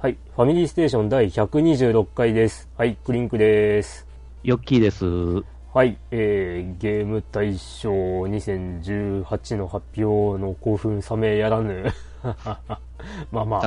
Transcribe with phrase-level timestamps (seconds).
[0.00, 0.16] はい。
[0.34, 2.68] ファミリーステーション第126回です。
[2.76, 2.96] はい。
[3.04, 4.06] クリンクです。
[4.42, 5.57] ヨッキーです。
[5.74, 5.98] はい。
[6.10, 11.92] えー、ゲーム大賞2018の発表の興奮冷めやらぬ。
[13.30, 13.60] まあまあ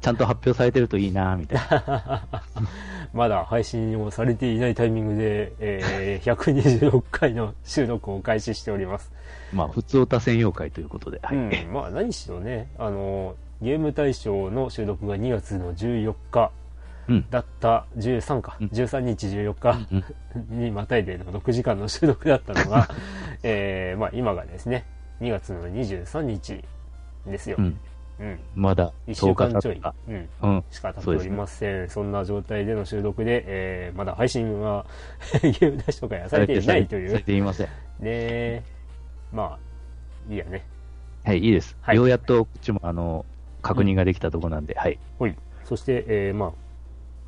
[0.00, 2.22] ちゃん、と発表されてるといいなみたいな。
[3.12, 9.12] まだ配信をされていないタイミングで、えー、126回の収録を開始しております。
[9.52, 11.18] まあ、普通歌専用会ということで。
[11.22, 11.36] はい。
[11.36, 11.72] うん。
[11.72, 16.59] まあ何しろね、あの、ゲーム大賞の収録が2月の14日うん。
[17.30, 22.88] だった、13か、うん13日14日、うんにまたいでの6時間の収録だったのが、
[23.42, 24.84] えーまあ、今がですね、
[25.20, 26.62] 2月の23日
[27.26, 27.56] ですよ。
[27.58, 27.78] うん。
[28.20, 28.38] うん。
[28.54, 30.64] まだ1週10日間ちょいうん、うん。
[30.70, 31.88] しか経っておりません。
[31.88, 34.84] そんな状態での収録で、えーまだ配信は
[35.42, 37.22] ゲーム大賞会はされていないといされう。
[37.22, 37.68] ていません。
[37.98, 38.62] ね
[39.32, 40.64] まあ、いいやね。
[41.24, 41.76] はい、いいです。
[41.80, 43.24] はいようやっと、こっちも、あの、
[43.62, 44.98] 確認ができたとこなんで、はい。
[45.18, 45.34] ほい。
[45.64, 46.52] そして、えーまあ、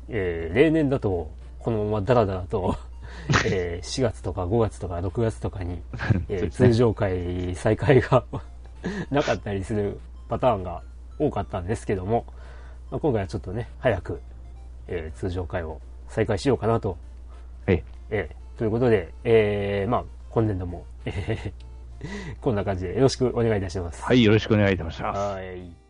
[0.09, 2.75] えー例年だと、このままダラダラと、
[3.45, 5.81] えー4月とか5月とか6月とかに、
[6.29, 8.23] えー通常会再開が
[9.11, 10.81] なかったりするパターンが
[11.19, 12.25] 多かったんですけども、
[12.91, 14.19] まあ、今回はちょっとね、早く、
[14.87, 16.97] えー通常会を再開しようかなと。
[17.65, 17.83] はい。
[18.09, 21.51] えーということで、えーまあ、今年度も、えー
[22.41, 24.03] こんな感じでよろしくお願いいたします。
[24.03, 25.19] はい、よろしくお願いいたします。
[25.19, 25.82] はい。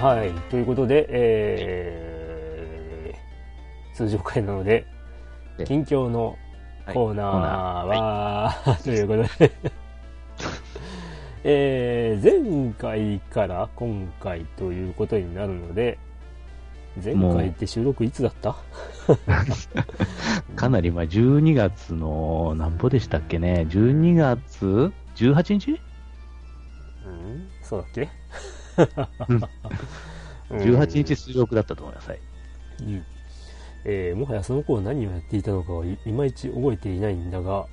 [0.00, 0.30] はい。
[0.50, 4.86] ということで、えー、通常会なので、
[5.58, 6.36] え近況の
[6.86, 6.94] はい。
[6.94, 9.52] コーナーコーナは、ということで、
[11.44, 15.98] えー、前回から今回ということになるので、
[17.04, 18.56] 前回って収録いつだった？
[20.56, 25.80] かなり、まあ、12月の、なんぼでしたっけね？12月18日？
[27.06, 27.48] うん？
[27.62, 28.08] そうだっけ？
[30.50, 32.08] ?18 日出力だったと思います。
[32.10, 32.20] はい。
[32.82, 33.04] うん
[33.84, 37.66] えーもはやその頃何をやっていたのかはいいまいち覚えていないんだが。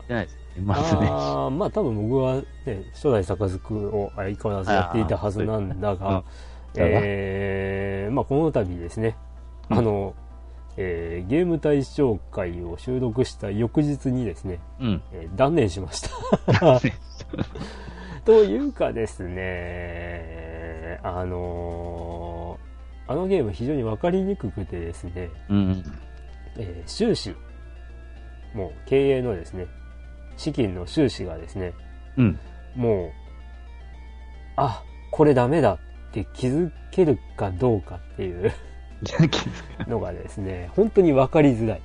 [0.63, 1.07] まずね。
[1.11, 2.43] あーまあ多分僕はね、
[2.93, 6.23] 初代坂を相変わらずやっていたはずなんだが、うん
[6.75, 9.17] えーまあこの度ですね、
[9.69, 10.13] うんあの、
[10.77, 15.01] えーゲーム大賞会を収録した翌日にですね、うん。
[15.11, 16.09] えー断念しました。
[18.23, 19.35] というかですね、
[21.03, 22.65] あのー
[23.07, 25.83] あのゲーム非常にわかりにくくてですね、うん。
[26.57, 27.35] えー収支、
[28.55, 29.67] もう経営のですね、
[30.37, 31.73] 資金の収支がですね、
[32.17, 32.39] うん。
[32.75, 33.11] もう、
[34.55, 35.77] あ、これダメだっ
[36.11, 38.51] て気づけるかどうかっていう
[39.87, 41.81] のがですね、本当に分かりづらい。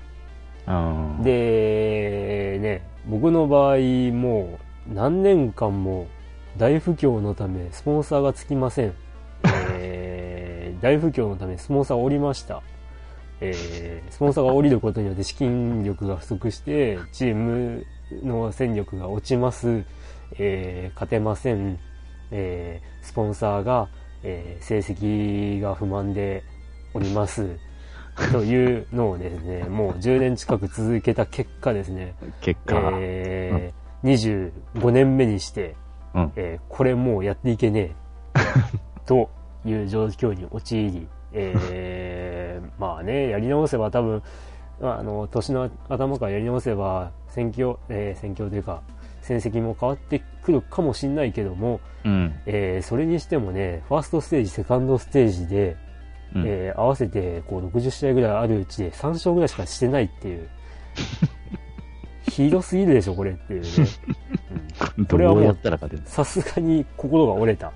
[0.66, 0.72] う
[1.20, 1.22] ん。
[1.22, 3.76] で、ね、僕の場合
[4.12, 6.06] もう何年間も
[6.56, 8.94] 大不況のためスポンサーがつきません。
[9.44, 12.62] えー 大不況のためスポンサーを降りました。
[13.41, 17.84] えースポンサーが降りることによって資金力が不足して、チーム
[18.22, 19.84] の戦力が落ちます。
[20.38, 21.78] えー勝てません。
[22.31, 23.88] えースポンサーが、
[24.22, 26.43] えー成績が不満で
[26.94, 27.56] おります。
[28.32, 34.50] というのをですね、もう10年近く続けた結果ですね、結果、えー
[34.82, 35.75] 25年目にして、
[36.15, 36.32] うん。
[36.37, 37.81] えーこれもうやっていけね
[38.34, 38.40] え、
[39.06, 39.29] と
[39.64, 44.23] いう状況に陥り、えー まあね、やり直せば多分、
[44.81, 48.82] まああの、年の頭からやり直せば、選挙、えー選挙というか、
[49.20, 52.34] 戦績も変わってくるかもしんないけども、うん。
[52.46, 55.76] えーそれにしてもね、ファーストステージ、セカンドステージで、
[56.34, 60.49] うんえー合わせてこう60試合ぐらいあるうちで3勝ぐらいしかしてないっていう。
[62.31, 63.69] ひどすぎるでしょ、これっていうね。
[64.97, 67.73] うんこれはもうやったら勝てるさすがに心が折れた。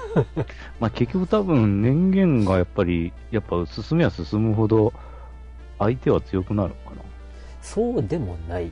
[0.80, 4.92] まあ結局多分年限がやっぱり、やっぱ進めは進むほど、
[5.78, 6.94] 相手は強くなるのか
[7.64, 8.70] そうでもない。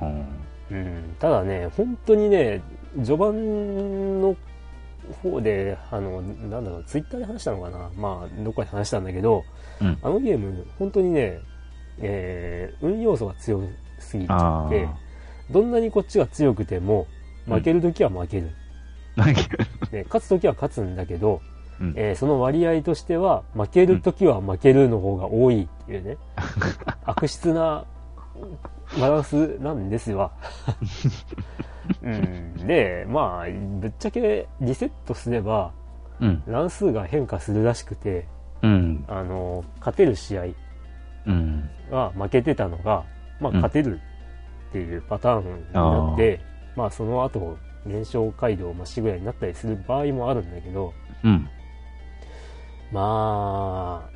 [0.00, 0.08] な。
[0.08, 0.26] うん。
[0.70, 2.60] うん、ただね、本当にね、
[2.96, 4.36] 序盤の
[5.22, 9.44] 方で、あの、なんだろう、ツイッターで話したのかなまあ、どっかで話したんだけど、
[9.80, 9.98] うん。
[10.02, 11.38] あのゲーム、本当にね、
[12.00, 13.60] えー、運要素が強
[14.08, 14.88] すぎちゃって、
[15.50, 17.06] どんなにこっちが強くても、
[17.46, 18.50] 負けるときは負ける。
[19.16, 19.22] あ。
[19.24, 19.40] なんか
[19.92, 21.40] ね、勝つときは勝つんだけど、
[21.80, 26.16] うんえーその割合としては、負けるときは負けるの方が多いっていうね、
[27.04, 27.84] 悪質な
[29.00, 30.32] バランスなんですわ。
[32.02, 33.50] うん、で、まあ、
[33.80, 35.72] ぶっちゃけリセットすれば、
[36.20, 36.42] うん。
[36.46, 38.26] 乱数が変化するらしくて、
[38.62, 39.04] うん。
[39.08, 40.44] あの、勝てる試合
[41.26, 41.70] うん。
[41.90, 43.04] が負けてたのが、
[43.40, 44.00] まあ、うん勝てる
[44.70, 46.40] っていうパターンになって、
[46.76, 47.56] まあ、その後、
[47.86, 50.92] 減少街道まっしぐらいになったりする場合もあるんだけど、
[51.24, 51.48] うん。
[52.92, 54.10] ま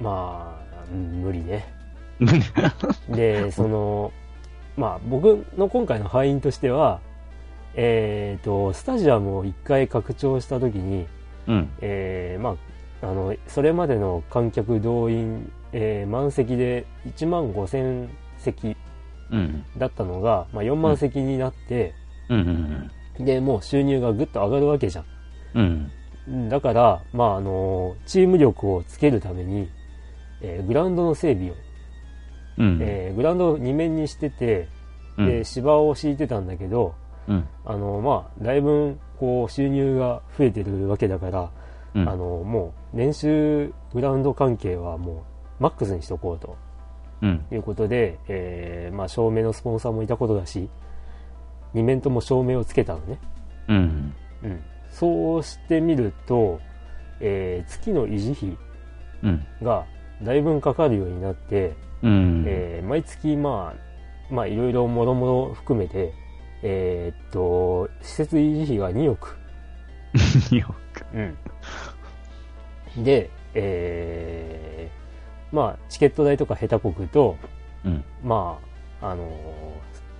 [0.00, 1.66] あ、まあ、うん無理ね。
[3.08, 4.12] で、その、
[4.76, 7.00] まあ、僕の今回の敗因としては、
[7.74, 11.06] えっ、と、スタジアムを一回拡張したときに、
[11.46, 11.70] うん。
[11.80, 12.56] えーま
[13.02, 18.08] あ、あの、それまでの観客動員、えー満席で1万5千
[18.38, 18.76] 席
[19.30, 19.64] うん。
[19.78, 21.94] だったのが、まあ、4万席になって、
[22.28, 22.90] うん。
[23.18, 25.04] で、もう収入がぐっと上がるわけじゃん。
[25.54, 25.90] うん。
[26.28, 29.68] うんだから、まあ、あの、チーム力をつけるために、
[30.42, 31.54] えーグラウンドの整備を、
[32.58, 32.78] うん。
[32.80, 34.68] えーグラウンドを2面にしてて、
[35.18, 36.94] うんで、芝を敷いてたんだけど、
[37.28, 37.48] うん。
[37.64, 41.50] あの、まあ、だいぶ、こう、収入が増えてるわけだから、
[41.94, 42.08] うん。
[42.08, 45.16] あの、もう、練習グラウンド関係はもう、
[45.62, 46.56] マックスにしとこうと
[47.22, 47.44] うん。
[47.52, 50.68] いうことで、えーまあ、照明のスポンサーもいたことだし、
[51.74, 53.18] 2面とも照明をつけたのね。
[53.68, 54.14] うん。
[54.42, 54.60] うん。
[54.90, 56.60] そうしてみると、
[57.20, 58.58] えー月の維持費
[59.22, 59.46] うん。
[59.62, 59.86] が
[60.20, 62.44] だいぶかかるようになって、うん。
[62.44, 66.12] えー毎月まあ、まあいろいろもろもろ含めて、
[66.64, 69.36] えーっと、施設維持費が2億。
[70.50, 71.04] よく。
[71.14, 73.04] うん。
[73.04, 75.01] で、えー
[75.52, 77.36] まあチケット代とか下手こくと、
[77.84, 78.04] うん。
[78.24, 78.58] ま
[79.00, 79.30] あ、あのー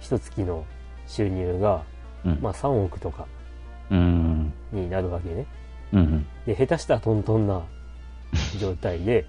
[0.00, 0.64] 一月の
[1.06, 1.82] 収入が、
[2.24, 2.38] うん。
[2.40, 3.26] まあ3億とか
[3.90, 4.52] うん。
[4.72, 5.46] になるわけね。
[5.92, 6.26] うん。
[6.46, 7.62] で、下手したらトントンな
[8.58, 9.24] 状態で、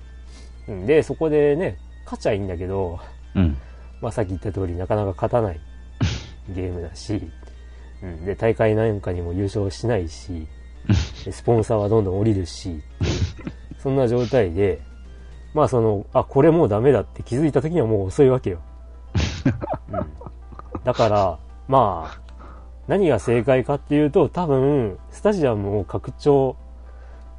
[0.67, 2.99] うんで、そこでね、勝ちゃいいんだけど、
[3.35, 3.57] うん。
[4.01, 5.59] まあさっき言った通りなかなか勝たない
[6.49, 7.29] ゲームだし、
[8.01, 10.47] うん、で、大会なんかにも優勝しないし、
[11.23, 12.81] でスポンサーはどんどん降りるし、
[13.79, 14.81] そんな状態で、
[15.53, 18.59] まあその、あ、これもうダメだって気づいた時にはもう遅いわけよ。
[19.91, 20.05] うん、
[20.83, 22.19] だから、まあ、
[22.87, 26.55] 何が正解かっていうと、多分、スタジアムを拡張、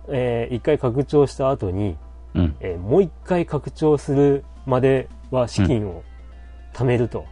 [0.08, 1.96] えー一回拡張した後に、
[2.34, 2.56] うん。
[2.60, 6.02] えーもう一回拡張するまでは資金を
[6.72, 7.24] 貯めると。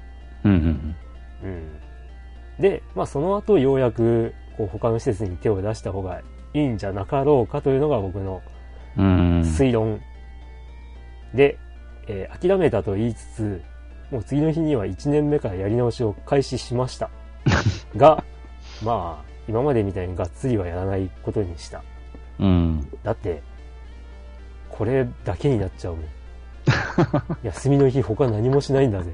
[0.45, 0.53] うん。
[0.53, 1.77] うん
[2.59, 6.21] で、まあその後ようやくこう他の施設に手を出した方が
[6.55, 8.43] いいんじゃなかろうかというのが僕の
[8.97, 9.41] うん。
[9.41, 10.01] 推論。
[11.35, 11.59] で、
[12.07, 13.63] えー諦めたと言いつつ、
[14.11, 17.11] もう次の日には1年目からやり直しを開始しました。
[17.97, 18.23] が、
[18.83, 21.83] まあ、今までみたいにがっつりはやらないことにした。
[22.39, 22.89] うん。
[23.03, 23.43] だって、
[24.69, 26.05] これだけになっちゃうもん。
[27.43, 29.11] 休みの日他何もしないんだぜ。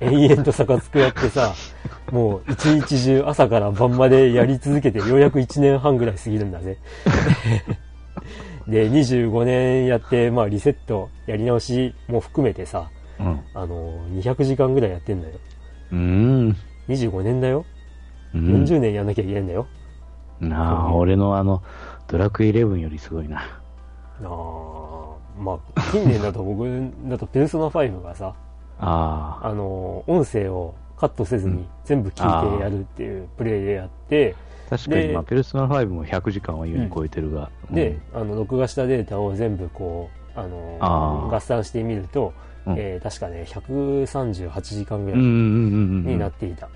[0.00, 1.54] 延々と逆つくやってさ、
[2.10, 6.78] もう一日中朝から晩までやり続けてようやく1年半ぐらい過ぎるんだぜ。
[8.70, 13.40] で、25年やって、まあリセット、やり直しも含めてさ、うん。
[13.52, 15.34] あの、200時間ぐらいやってんだよ。
[15.92, 16.56] うん。
[16.88, 17.64] 25年だよ。
[18.32, 18.64] うん。
[18.64, 19.66] 40年やんなきゃいけないんだよ。
[20.38, 21.62] なあ、俺のあの、
[22.06, 23.38] ドラクエ11よりすごいな。
[23.38, 23.42] あ
[24.22, 26.64] あ、まあ、近年だと僕
[27.08, 28.34] だとペルソナ5がさ、
[28.78, 29.48] ああ。
[29.48, 34.36] あの、音声をカットせずに全部聞いてやるっていうプレイでやって、
[34.70, 37.50] 確かに、でまあ、ペルソナ5も100時間は優に超えてるが。
[37.70, 42.32] で、あの、録画したデータを全部こう、あの、合算してみると、
[42.66, 46.06] うんえー確かね、138時間ぐうん、うん、らいうん、うん。
[46.06, 46.68] になっていた。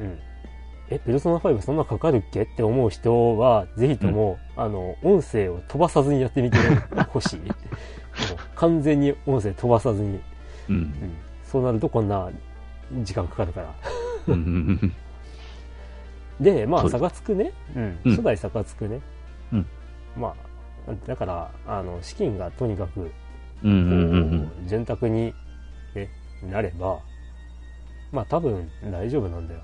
[0.00, 0.18] うん。
[0.90, 2.42] え、ペルソナ5そんなかかるっけ？
[2.42, 6.56] って思う人は、ぜひとも、あの、音声を飛ばさずにやってみて
[7.10, 7.40] ほしい。
[8.56, 10.18] 完全に音声飛ばさずに。
[10.70, 10.74] うん。
[10.76, 10.94] うん。
[11.44, 12.28] そうなるとこんな
[13.02, 13.74] 時間かかるから。
[16.42, 17.52] うん、うん、で、まあ、そう差がつくね。
[17.76, 17.98] うん。
[18.04, 19.00] うん初代差がつくね。
[19.52, 19.66] うん。
[20.16, 20.34] ま
[20.88, 23.10] あ、だから、あの、資金がとにかく、
[24.66, 25.34] 潤沢に、
[25.94, 26.08] ね、
[26.50, 26.98] なれば、
[28.10, 29.60] まあ多分大丈夫なんだよ。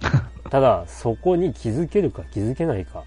[0.50, 3.04] ただ、そこに気づけるか気づけないか、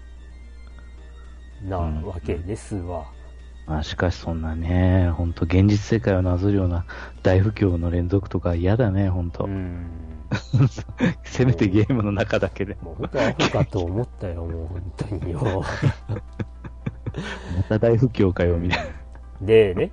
[1.62, 3.06] なうんわけですわ。
[3.66, 6.86] まあ、しかしそんなね、本当現実世界をなぞるような
[7.22, 9.86] 大不況の連続とか嫌だね、本当、うん。
[11.24, 12.76] せめてゲームの中だけで。
[12.82, 15.62] もう本当アホかと思ったよ、もう本当によ。
[17.56, 18.78] また大不況かよ、みたい
[19.40, 19.46] な。
[19.46, 19.92] でね、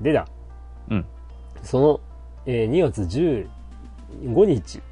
[0.00, 0.26] でだ、
[0.90, 1.06] うん。
[1.62, 2.00] その、
[2.46, 3.02] えー2月
[4.22, 4.82] 15日、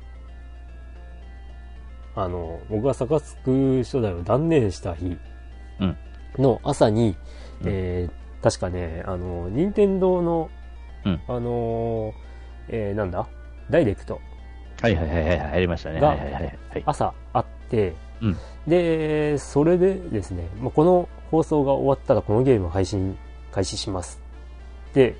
[2.14, 5.19] あの、僕がサカツク初代を断念した日。
[5.81, 5.97] うん。
[6.38, 7.17] の朝に、
[7.62, 7.67] うん。
[7.69, 10.49] えー確かね、あの、任天堂の、
[11.05, 11.21] うん。
[11.26, 12.12] あのー
[12.69, 13.26] えーなんだ？
[13.71, 14.21] ダイレクト
[14.81, 16.01] はいはいはいはい、ありましたね。
[16.01, 16.59] がはいはいはい。
[16.71, 23.17] はい、朝あって、うんで、それでですね、まあ、この放送が終わったらこのゲームを配信
[23.51, 24.21] 開始します
[24.91, 25.17] って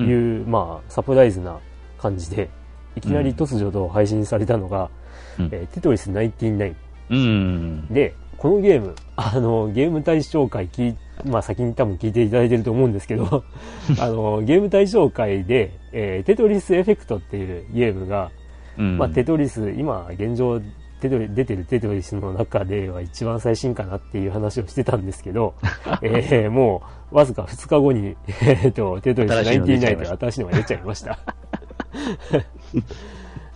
[0.00, 1.58] いう、まあ、サプライズな
[1.98, 2.48] 感じで、
[2.96, 4.90] いきなり突如と配信されたのが、
[5.38, 6.74] うんえーテトリス99
[7.10, 7.86] うん。
[7.88, 13.44] で、このゲーム、 あの、ゲーム対象会聞い、まあ先に多分聞いていただいてると思うんですけど、
[14.00, 18.30] あの、ゲーム対象会で、えーテトリスエフェクトっていうゲームが、
[18.78, 18.98] うん。
[18.98, 20.60] まあ、テトリス、今、現状、
[21.00, 25.54] テトリ出てるテトリスの中では一番最新かなっていう話をしてたんですけど、
[26.02, 31.18] えーもう、わずか2日後に、えっと、テトリス新しいの出ちゃいまし99と新しいのが出ちゃいました。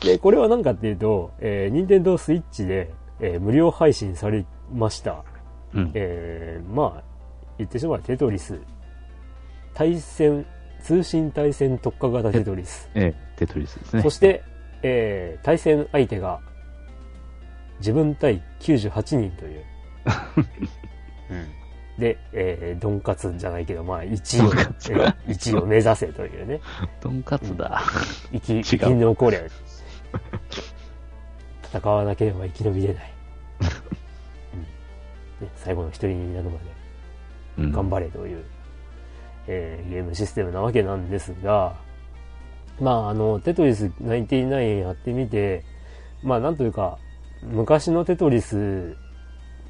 [0.05, 5.25] で、これは何かっていうと、えー、任天堂スイッチで、えー無料配信されました。
[5.75, 5.91] うん。
[5.95, 7.03] えーまあ、
[7.59, 8.59] 言ってしまえばテトリス、
[9.75, 10.47] 対戦、
[10.83, 12.91] 通信対戦特化型テトリス。
[12.95, 14.03] ええ、テトリスですね。
[14.03, 14.43] そして、
[14.83, 16.41] えー対戦相手が、
[17.79, 19.65] 自分対98人という。
[21.99, 26.61] で、えー、ドンカツじゃないけど、まあ、1位を、ドンカツえー1位を目指せというね。
[27.01, 27.83] とんかつだ。
[28.33, 29.43] 生き、生き残れ。
[31.73, 33.13] 戦わなければ生き延びれない。
[34.55, 34.61] うん
[35.47, 36.65] ね、最後の一人になるまで
[37.59, 38.45] うん頑張れという、
[39.47, 41.77] えーゲームシステムなわけなんですが、
[42.81, 45.65] まあ、あの、テトリス99やってみて、
[46.23, 46.99] まあ、なんというか、
[47.43, 48.97] 昔のテトリス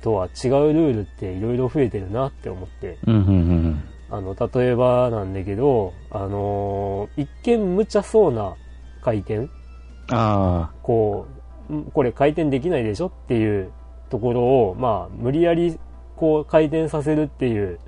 [0.03, 3.83] とは違うルールっていろいろ増えてるなって思って、うん、うん、うん。
[4.11, 8.55] あの、例えばなんだけど、あのー一見無茶そうな
[9.03, 9.49] 回転。
[10.11, 11.27] あこ
[11.69, 13.71] う、んこれ回転できないでしょっていう
[14.09, 15.79] ところを、まあ、無理やり、
[16.17, 17.79] こう、回転させるっていう、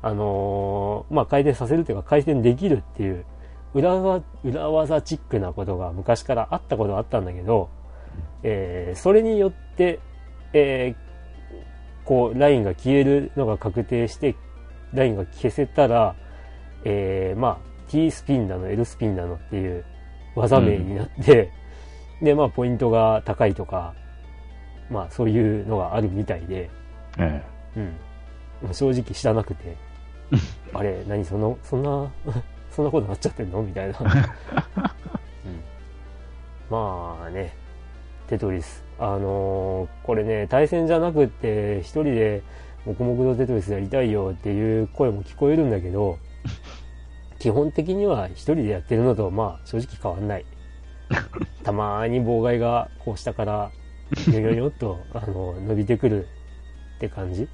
[0.00, 3.24] あのーまあ、回転させるっていうか、回転できるっていう、
[3.78, 7.68] 裏技、裏技チックなことが昔からあったことはあったんだけど、
[8.42, 10.00] えーそれによって、
[10.52, 11.08] えー
[12.04, 14.34] こう、ラインが消えるのが確定して、
[14.94, 16.16] ラインが消せたら、
[16.84, 19.84] えーまあ、T スピンなの、L スピンなのっていう
[20.34, 21.52] 技名になって、
[22.22, 23.94] で、まあ、ポイントが高いとか、
[24.90, 26.70] まあ、そういうのがあるみたいで、
[27.18, 27.42] あ、え。
[27.76, 28.74] うん。
[28.74, 29.76] 正直知らなくて、
[30.72, 32.10] あれ、何その、そんな、
[32.78, 33.60] そんなことなっちゃってんの？
[33.64, 33.98] みたいな。
[33.98, 34.06] うん。
[36.70, 37.52] まあね、
[38.28, 38.84] テトリス。
[39.00, 42.42] あのーこれね、対戦じゃなくって、一人で
[42.86, 46.18] 黙々とテトリスやりたいよっていう声も聞こえるんだけど、
[47.40, 50.44] 基本的には一人でやってるのと、まあ、正直変わんない。
[51.64, 53.70] たまに妨害がこう下から、
[54.32, 56.28] よよよっと、あの、伸びてくる
[56.96, 57.42] って感じ。
[57.42, 57.48] え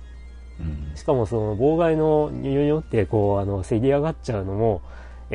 [0.61, 4.83] うんしかもその妨害のニョニョニョってこう、あの、せり上がっちゃうのも、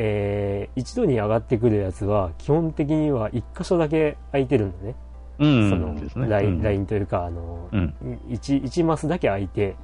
[0.02, 4.94] えー、一度に上がってくるやつは、基本的には一箇所だけ空いてるんだね。
[5.40, 5.70] うん。
[6.10, 7.94] そのライン、うんラインというか、あの、うん。
[8.30, 9.76] 一、一マスだけ空いて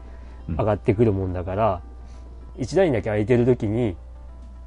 [0.49, 1.83] うん上がってくるもんだから、
[2.57, 3.95] 一ラインだけ空いてる時に、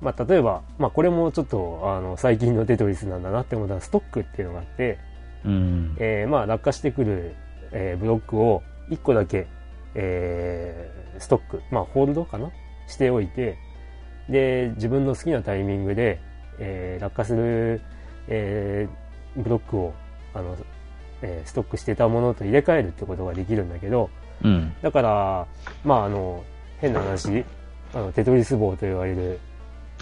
[0.01, 4.99] まあ、例えば、まあ、これもちょっと、あの、最近のテトリスなんだなって思ったら、ストックっていうのがあって、
[5.45, 5.95] うん。
[5.97, 7.33] えーまあ、落下してくる、
[7.71, 9.47] えーブロックを1個だけ、
[9.95, 12.51] えーストック、まあ、ホールドかな？
[12.87, 13.57] しておいて、
[14.29, 16.19] で、自分の好きなタイミングで、
[16.59, 17.81] えー落下する、
[18.27, 19.93] えーブロックを、
[20.33, 20.57] あの、
[21.21, 24.09] えーストックしてたものと入れ替えるってことができるんだけど、
[24.43, 24.73] うん。
[24.81, 25.47] だから、
[25.83, 26.43] まあ、あの、
[26.79, 27.43] 変な話、
[27.93, 29.39] あの、テトリス棒と言われる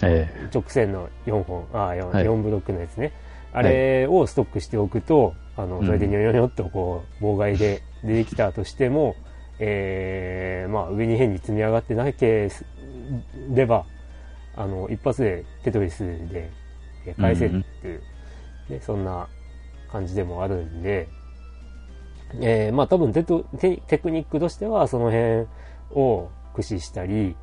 [0.02, 3.12] え直線の4本、あ、4, はい4ブロックのやつね。
[3.52, 9.16] あれをストックしておくと、あの、それでニョニョニョっとこう、妨害で出てきたとしても、
[9.58, 12.48] えー、まあ、上に変に積み上がってなけ
[13.52, 13.86] れば、
[14.58, 16.50] あの、一発でテトリスで
[17.06, 18.02] えー返せるっていう、
[18.68, 19.28] ね、そんな
[19.90, 21.08] 感じでもあるんで、
[22.40, 25.46] えー、まあ多分テトテテクニックとしてはその辺
[25.92, 27.36] を駆使したり、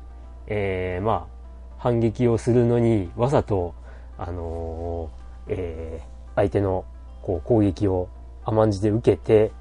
[0.46, 1.36] えー、まあ
[1.78, 3.74] 反撃をするのにわざと、
[4.18, 6.84] あのーえー相手の
[7.22, 8.10] こう攻撃を
[8.44, 9.52] 甘んじて受けて、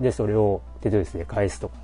[0.00, 1.74] で、それをテトリスで返すとか、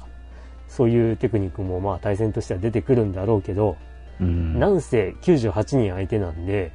[0.69, 3.77] そういうテクニックもまあ対戦としては出てくるんだろうけど、
[4.21, 4.59] うん。
[4.59, 6.73] なんせ98人相手なんで、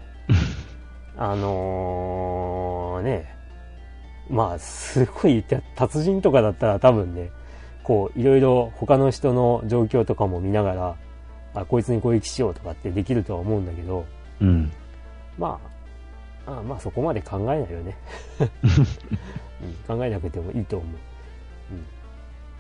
[1.18, 3.36] あのーね、
[4.30, 5.44] まあ、すごい、
[5.76, 7.32] 達人とかだったら多分ね、
[7.84, 10.96] こう、いろいろ他の人の状況とかも見ながら、
[11.54, 14.06] あ、こいつに攻撃しようとかってできるとは思うんだけど、
[14.42, 14.72] うん。
[15.38, 15.60] ま
[16.46, 17.98] あ、あまあそこまで考えないよね、
[19.90, 20.90] うん考えなくてもいいと思う。
[21.72, 21.86] うん、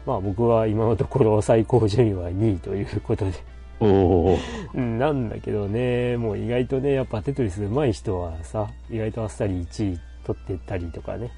[0.05, 3.31] まあ僕は今のところ最高順位は2位ということで、
[3.79, 4.37] お
[4.73, 11.31] なんだけどね、もう意外とね、やっぱテトリス上手い人はさ、意外とあっさり1位取ってったりとかね。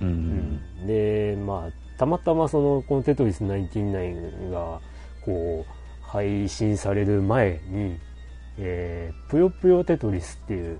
[0.00, 0.04] う。
[0.04, 4.80] うんん、で、まあ、たまたまその、このテトリス99が、
[5.24, 7.98] こう、配信される前に、
[8.58, 10.78] えー、ぷよぷよテトリスっていう、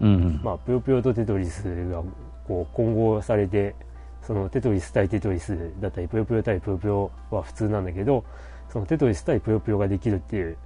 [0.00, 0.40] うん。
[0.42, 2.02] まあ、ぷよぷよとテトリスが、
[2.46, 3.74] こう、混合されて、
[4.22, 8.24] そのテトリス対テトリスだったり、ぷよぷよ対ぷよぷよは普通なんだけど、
[8.72, 10.56] そのテトリス対ぷよぷよができるっていう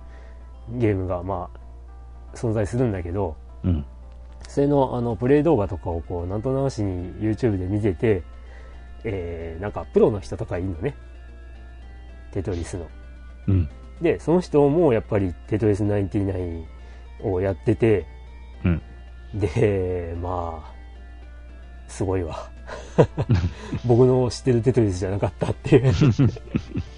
[0.70, 1.50] ゲームが、ま
[2.32, 3.84] あ、存在するんだけど、うん。
[4.46, 8.22] それのあのプレイ動画とかをこうなんとなしに YouTube で見てて、
[9.02, 10.94] えー、なんかプロの人とかいるのね
[12.30, 12.86] テトリスの
[13.48, 13.68] うん。
[14.00, 16.64] でその人もやっぱりテトリス99
[17.24, 18.06] をやってて
[18.64, 18.82] うん。
[19.34, 22.48] でまあすごいわ
[23.84, 25.92] 僕の知ってるテトリスじゃなかったっていう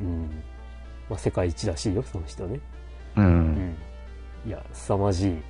[0.00, 0.42] うん
[1.08, 2.60] まあ世界一らしいよその人ね
[3.16, 3.20] う。
[3.20, 3.76] うんん
[4.46, 5.42] いや、凄まじい。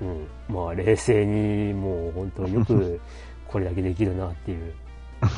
[0.00, 0.26] うん。
[0.48, 3.00] まあ、冷静に、もう本当よく
[3.46, 4.74] これだけできるなっていう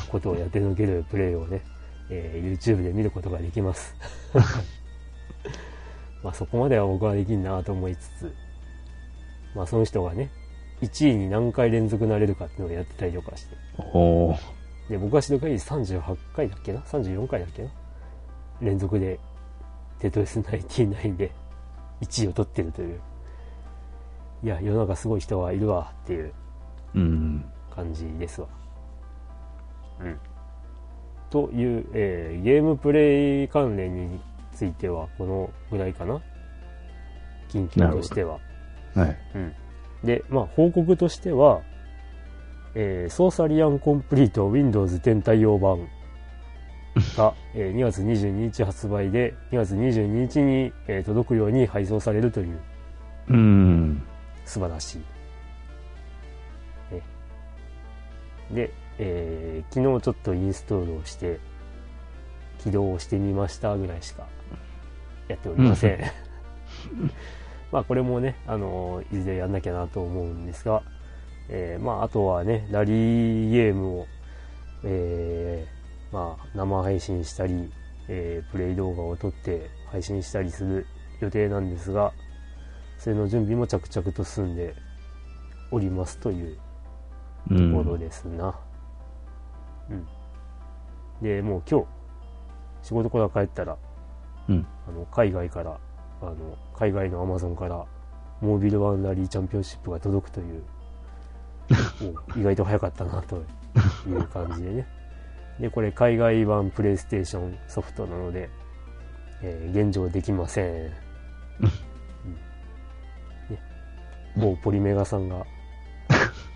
[0.09, 1.61] ことをやってのけるプレイをね、
[2.09, 3.95] えー YouTube で見ることができます。
[6.23, 8.33] まあ、そこまでは僕はできんなと思いつつ、
[9.55, 10.29] まあ、その人がね、
[10.81, 13.55] 1位に何回連続なれるかっていうのをやってたりとかして。
[13.93, 14.37] おお。
[14.89, 17.69] で、僕が知る限り38回だっけな ?34 回だっけな？
[18.61, 19.19] 連続で、
[19.99, 21.31] テトリス99で
[22.01, 22.99] 1位を取ってるという。
[24.43, 26.33] いや、世の中すごい人はいるわっていう
[26.95, 27.45] うん。
[27.75, 28.47] 感じですわ。
[30.01, 30.17] うん。
[31.29, 34.19] という、えーゲームプレイ関連に
[34.53, 36.21] ついてはこのぐらいかな
[37.49, 38.39] 近況としては。
[38.95, 39.17] はい。
[39.35, 39.53] うん。
[40.03, 41.61] で、まあ、報告としては、
[42.75, 45.87] えーソーサリアンコンプリート Windows 10対応版
[47.17, 52.59] が、えー2月22日発売で、2月22日に、えー届くように配送されるという
[53.29, 54.01] うん。
[54.45, 54.97] 素晴らしい。
[56.95, 57.01] ね
[58.51, 61.39] で、えー昨日ちょっとインストールをして、
[62.63, 64.27] 起動をしてみましたぐらいしか
[65.27, 65.99] やっておりません。
[67.71, 70.81] まあこれもね、あのいずれやんなきゃなと思うんですが、
[71.49, 74.07] えーまああとはね、ラリーゲームを、
[74.83, 75.78] えー
[76.11, 77.71] まあ生配信したり、
[78.07, 80.85] えープレイ動画を撮って配信したりする
[81.19, 82.13] 予定なんですが、
[82.97, 84.75] それの準備も着々と進んで
[85.71, 86.57] おりますという
[87.49, 87.99] うところん。
[87.99, 88.55] ですな。
[89.89, 90.07] うん。
[91.21, 91.87] で、もう今日、
[92.83, 93.77] 仕事から帰ったら、
[94.47, 94.67] うん。
[94.87, 95.79] あの、海外から、
[96.21, 96.35] あの、
[96.75, 97.85] 海外のアマゾンから、
[98.41, 100.63] モービルワンラリーチャンピオンシップが届くという、
[102.03, 103.37] もう意外と早かったなと
[104.07, 104.87] いう感じでね。
[105.59, 108.49] で、これ海外版プレイステーションソフトなので、
[109.41, 110.65] えー現状できません。
[110.65, 110.91] うん
[113.49, 113.59] ね、
[114.37, 115.45] 某ポリメガさんが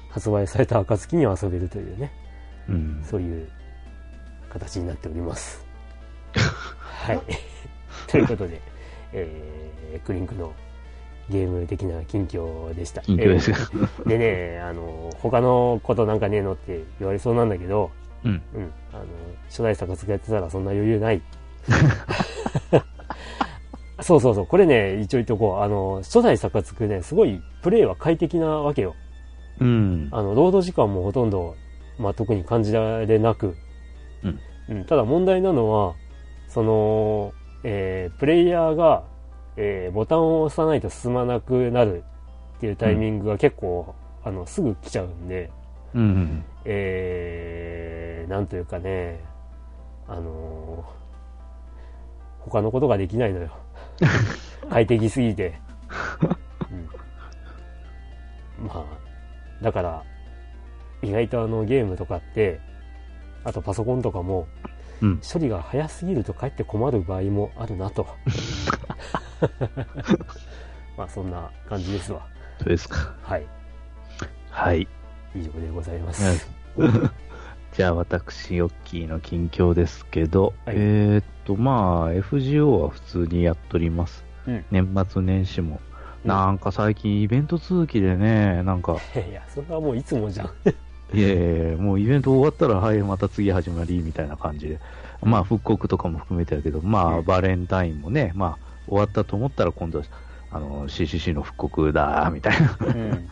[0.09, 2.11] 発売された暁には遊べるというね、
[2.69, 3.03] うん。
[3.03, 3.49] そういう
[4.49, 5.65] 形になっております。
[6.79, 7.21] はい。
[8.07, 8.61] ということで、
[9.11, 10.53] えー、クリンクの
[11.29, 13.01] ゲーム的な近況でした。
[13.01, 13.57] 近況ですか？
[13.73, 17.91] えーでね、あの、他のことなんかねえのって言われそうなんだけど、
[18.25, 18.41] うん。
[18.55, 19.05] うん、あの、
[19.49, 21.21] 初代作付やってたらそんな余裕ない。
[24.01, 25.63] そうそうそう、これね、一応言っとこう。
[25.63, 28.95] あの、初代作付ね、すごいプレイは快適なわけよ。
[29.59, 30.09] うん。
[30.11, 31.55] あの、ロード時間もほとんど、
[31.97, 33.55] まあ、特に感じられなく、
[34.23, 34.39] うん。
[34.69, 35.93] うん、ただ問題なのは、
[36.47, 37.33] その、
[37.63, 39.03] えープレイヤーが、
[39.55, 42.03] えーボタンを押さないと進まなくなる
[42.57, 45.49] っていうタイミングが結構、あの、すぐ来ちゃうんで、
[45.93, 46.43] うん。
[46.65, 47.32] えー、
[48.27, 49.23] なんというかね、
[50.07, 51.03] あのー
[52.49, 53.51] 他のことができないのよ。
[54.69, 55.59] 快適すぎて。
[58.59, 60.03] うん、まあ、だから、
[61.01, 62.59] 意外とあのゲームとかって、
[63.43, 64.47] あとパソコンとかも、
[65.01, 65.21] うん。
[65.21, 68.07] 処理が早すぎるとかえって困る場合もあるなと。
[70.95, 72.25] まあそんな感じですわ。
[72.59, 73.13] そうですか。
[73.21, 73.45] はい。
[74.49, 74.87] はい。
[75.35, 76.47] 以上でございます。
[77.73, 84.23] じゃあ私、ヨッキーの近況ですけど、はいえーっと、まあ、FGO は普通にやっとります。
[84.47, 85.81] うん年末年始も。
[86.23, 88.95] うんなんか最近イベント続きでね、なんか、
[89.29, 90.47] いや、それはもういつもじゃん。
[91.17, 94.79] いやいやもうイベント終わったら、はい、また次始まり、みたいな感じで。
[95.21, 100.05] まあ、復刻とかも含めてやけど、まあ、うんバレンタインもね、まあ、終わったと思ったら今度は、
[100.51, 102.77] あの、CCC の復刻だ、みたいな。
[102.79, 103.29] うん。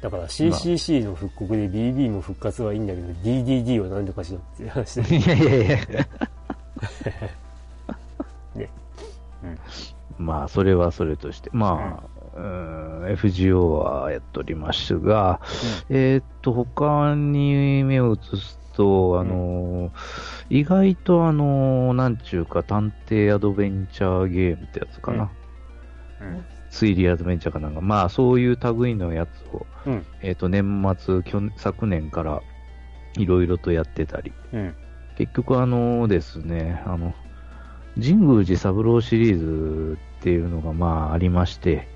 [0.00, 5.16] だから CCC の復刻で BB も復活はいいんだけど、DDD は何とかしろって話で。
[5.16, 5.76] いやいやいや。
[8.54, 8.68] ね
[10.18, 12.02] まあ、それはそれとして、ま
[12.36, 15.40] あ、うん FGO はやっておりますが、
[15.88, 19.90] えーっと、他に目を移すと、あの、
[20.48, 25.30] 意外とあの、なんちゅうか、探偵アドベンチャーゲームってやつかな。
[26.20, 26.44] うん。
[26.70, 30.06] 推理アドベンチャーかなんか、まあ、そういう類のやつを、うん。
[30.22, 32.42] えーっと、年末、去年昨年から、
[33.16, 34.74] いろいろとやってたり、うん。
[35.16, 37.12] 結局あのですね、あの、
[37.96, 41.88] 神宮寺三郎シリーズっていうのがまあありまして、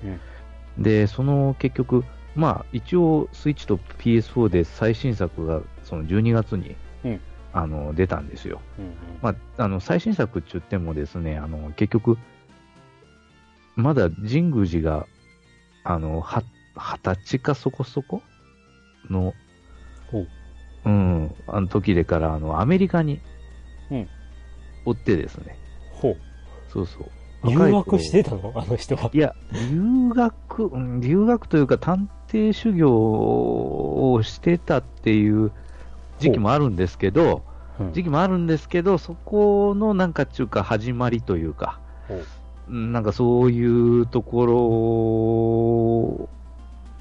[0.77, 2.03] で、その結局、
[2.35, 7.21] まあ一応スイッチと PS4 で最新作がその12月に、うん
[7.55, 8.59] あの出たんですよ。
[8.77, 8.93] うん。
[9.21, 12.17] まあ、あの最新作って言ってもですね、あの結局、
[13.75, 15.07] まだ神宮寺が、
[15.83, 16.43] あの、は、
[16.75, 18.21] 二十歳かそこそこ？
[19.09, 19.33] の、
[20.11, 20.27] ほう。
[20.85, 23.19] うん、あの時でから、あの、アメリカに、
[23.91, 24.07] うん
[24.87, 25.57] 追ってですね。
[25.93, 26.17] ほう。
[26.69, 27.09] そうそう。
[27.47, 28.53] 留若い頃学してたの？
[28.55, 29.09] あの人は。
[29.11, 29.33] いや、
[29.71, 32.91] 留学、うん留学というか探偵修行
[34.13, 35.51] をしてたっていう
[36.19, 37.41] 時期もあるんですけど、
[37.79, 42.25] うん時期もあるんですけど、そこのなんかっていうか始まりというか、ほううん
[42.67, 44.45] なんかそういうとこ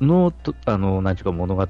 [0.01, 1.67] ろの、とあの、なんちゅうか物語を、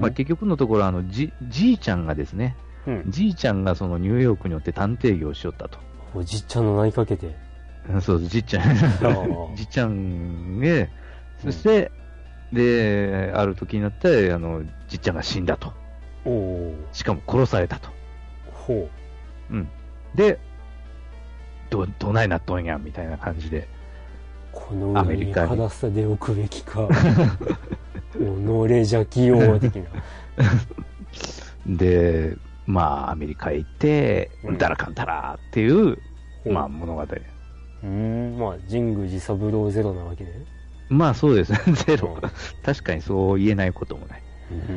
[0.00, 3.04] まあ、結局のところ、あの、じ、じいちゃんがですね、うん。
[3.08, 5.78] じいちゃんがそのニューヨークによって探偵業をしよったと。
[6.14, 7.34] おじっちゃんの名にかけて。
[7.88, 9.52] うんそう、じっちゃんー。
[9.56, 10.90] じっちゃんね、
[11.38, 11.90] そして、
[12.52, 15.72] で、ある時になって、あの、じっちゃんが死んだと。
[16.92, 17.88] しかも殺されたと。
[18.52, 18.88] ほ
[19.50, 19.54] う。
[19.54, 19.68] うん。
[20.14, 20.38] で、
[21.70, 23.68] ど、どないなっとんや、みたいな感じで。
[24.52, 26.88] このアメリカに裸さでおくべきか。
[28.12, 29.82] 己邪気よ的な。
[31.66, 35.96] で、まあ、アメリカへ行ってう、んだらかんたらっていう、
[36.44, 37.02] ほうまあ、物語。
[37.02, 40.32] うーん、まあ、神宮寺三郎ゼロなわけで。
[40.88, 42.30] まあ、そうですね、ゼロうん。
[42.64, 44.22] 確かにそう言えないこともない。
[44.50, 44.72] うー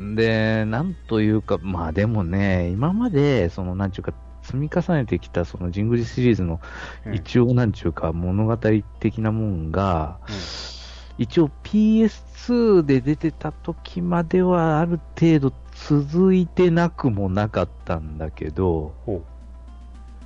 [0.00, 0.14] ん。
[0.16, 4.12] で、なんというか、まあでもね、今まで、その、なんちゅうか、
[4.48, 6.60] 積み重ねてきた、その、神宮寺シリーズの、
[7.04, 10.18] うん一応、なんちゅうか、物語的なもんが、
[11.18, 19.22] 一応 PS2 で出てた時まではある程度続いてなくもなかったんだけど、ほ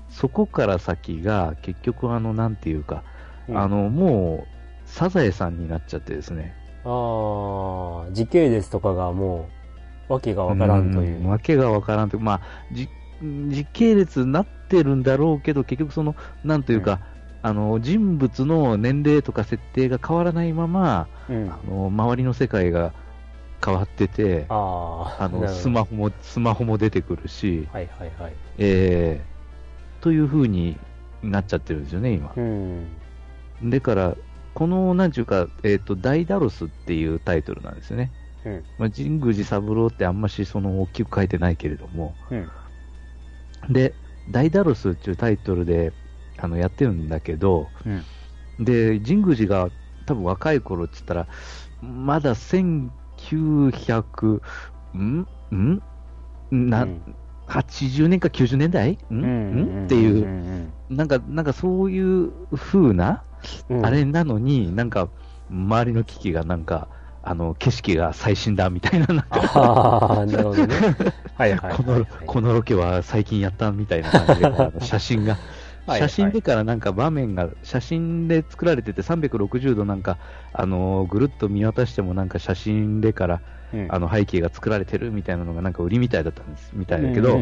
[0.08, 3.02] そこから先が結局あの、なんていうか、
[3.48, 3.56] う。
[3.56, 4.48] あの、もう、
[4.84, 6.54] サザエさんになっちゃってですね。
[6.84, 9.48] ああ、時系列とかがも
[10.08, 11.22] う、わけがわからんという。
[11.24, 12.40] んわけがわからんという、まあ、
[12.72, 12.88] じ
[13.48, 17.00] 時系列になってるんだろうけど、結局その、なんというか、
[17.42, 21.50] あの、人物の年齢とか設定が変わらないまま、うん。
[21.50, 22.92] あの、周りの世界が
[23.64, 28.32] 変わってて、ああ、あの、スマホも、スマホも出てくるし、はいはいはい。
[28.58, 30.78] えー、という風に
[31.22, 32.32] なっちゃってるんですよね、今。
[32.36, 32.86] うん。
[33.64, 34.16] だから、
[34.54, 38.12] この、なんちゅうか、えっ、と、ダイダロスっていうタイトルなんですよね。
[38.44, 38.64] うん。
[38.78, 42.50] まあ、神宮寺三郎ってあんましその大きく書いてないけれども、うん。
[43.68, 43.94] で、
[44.28, 45.92] ダイダロスっていうタイトルで、
[46.38, 48.04] あの、やってるんだけど、うん。
[48.64, 49.70] で、神宮寺が
[50.06, 51.28] 多分若い頃って言ったら、
[51.80, 54.42] まだ1900、
[54.94, 55.26] ん？
[55.54, 55.82] ん？
[56.50, 57.16] な、うん。
[57.46, 58.98] 80年か90年代？
[59.10, 63.24] ん、んっていう、んなんか、なんかそういう風な、
[63.68, 63.86] うん。
[63.86, 65.08] あれなのに、なんか、
[65.50, 66.88] 周りの機器がなんか、
[67.24, 70.76] あの、景色が最新だみたいな、ななるほどね。
[71.34, 71.76] はいはいはいはい。
[71.76, 75.38] この、このロケは最近やったみたいな感じで、あの写真が。
[75.86, 80.16] はい写真でからなんか場面が、写真で作られてて360度なんか、
[80.52, 83.40] あのぐるっと見渡してもなんか写真でから、
[83.74, 87.40] うんあの背景が作られてるみたいなのがなんか売りみたいだったんです、みたいだけど、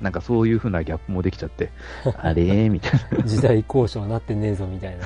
[0.00, 1.70] なんかそういう風なギャップもできちゃって、
[2.16, 3.18] あれーみたいな。
[3.18, 5.04] うん時代交渉なってねえぞみたいな。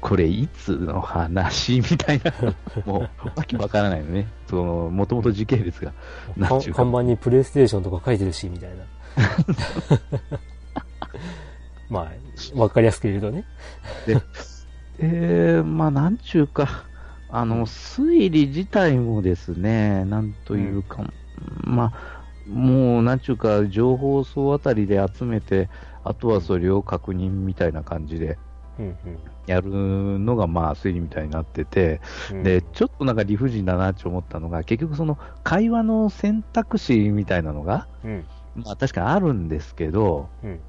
[0.00, 2.32] これいつの話みたいな。
[2.84, 4.28] もう、わけわからないのね。
[4.48, 5.92] その、もともと時系列が。
[6.74, 8.76] 看板にプレイステーションとか書いてるし、みたいな。
[11.88, 13.44] まあ、わかりやすく言うとね。
[14.06, 14.20] で、
[14.98, 16.84] えー、まあなんちゅうか、
[17.30, 21.04] あの、推理自体もですね、なんというか、
[21.62, 25.68] まあ、もう、なんちゅうか、情報層あたりで集めて、
[26.04, 28.36] あとはそれを確認みたいな感じでうん
[29.46, 32.42] やるのが、まあ、推理みたいになってて、うん。
[32.42, 38.26] で、ちょっとなんか理不尽だなって思ったのが、結局その会話の選択肢みたいなのが、うん。
[38.56, 40.60] まあ確かにあるんですけど、うん。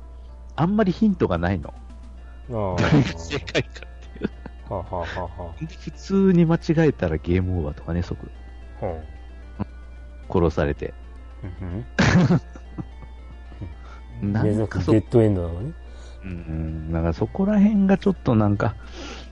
[0.55, 1.73] あんまりヒントがないの。
[3.69, 3.73] っ
[4.19, 4.29] ていう。
[4.69, 4.73] あ。
[4.75, 8.29] はあはあはあは普通に間違えたらゲームオーバーとかね、即
[8.81, 8.85] あ。
[8.85, 9.01] は
[9.59, 9.65] あ。
[10.31, 10.93] 殺されて。
[11.43, 11.85] うん。
[14.33, 15.73] なん珍かデッドエンドなのね。
[16.23, 18.75] うん、なんかそこら辺がちょっとなんか、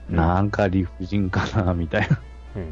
[0.08, 2.20] うんなんか理不尽かな、みたいな。
[2.54, 2.62] うん。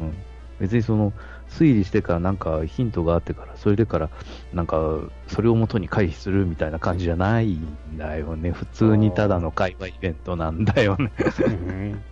[0.00, 0.14] うん。
[0.58, 1.12] 別にその、
[1.48, 4.10] 推理してからなんかヒントがあってから、それでから、
[4.52, 4.98] なんか、
[5.28, 8.50] それをもとに回避するみたいな感じじゃないんだよね。
[8.50, 11.12] 普通にただの会話イベントなんだよね。
[11.46, 12.02] うん。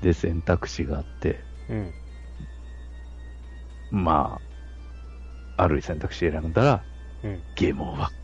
[0.00, 1.92] で、選択肢があって、うん。
[3.90, 4.40] ま
[5.56, 6.82] あ、ある選択肢選んだら、
[7.24, 7.42] うん。
[7.56, 8.17] ゲームオーバー。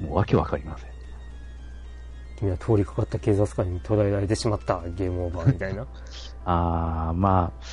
[0.00, 0.92] もうわけわかりません。
[2.36, 5.86] 君は通りかかった警察官に捉えられてしまったゲームオーバーみたいな。
[6.44, 7.64] あー、まあ、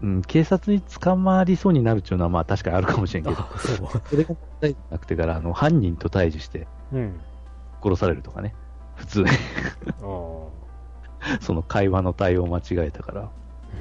[0.00, 4.02] うん、警察に捕まりそうになるっていうのはまあ確かにあるかもしれんけど、あそう。
[4.08, 4.34] それが
[4.90, 7.20] なくてから、あの、犯人と対峙してうん。
[7.82, 8.54] 殺されるとかね。
[8.96, 9.32] 普通に、あ
[10.02, 11.38] あ。
[11.40, 13.30] その会話の対応間違えたから、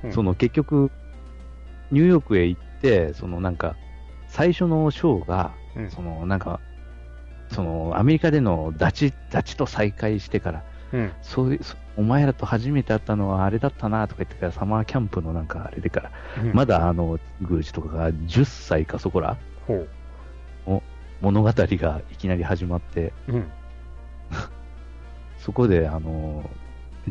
[0.03, 0.89] うんその結局、
[1.91, 3.75] ニューヨークへ行って、そのなんか、
[4.27, 6.59] 最初のショーが、うんそのなんか、
[7.49, 11.11] そのアメリカでのダチ、ダチと再会してから、うん。
[11.21, 16.11] そういう、そお前らと初めて会ったのはあれだったなとか言ってから、サマーキャンプのなんかあれでから、
[16.43, 19.37] うんまだあの、宮司とかが10歳かそこら、
[19.67, 19.87] ほう。
[21.21, 23.51] 物語がいきなり始まって、うん。
[25.37, 26.49] そこであの、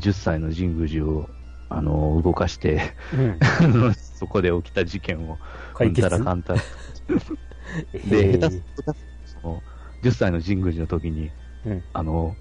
[0.00, 1.30] 10歳の神宮寺を、
[1.68, 3.38] あの、動かして、うん。
[3.94, 5.38] そこで起きた事件を、
[5.80, 6.60] うんたらかんたら。
[7.94, 8.94] えで、ー下手すると、
[9.42, 9.62] その、
[10.02, 11.30] 10歳の神宮寺の時に、
[11.66, 12.34] うんあの、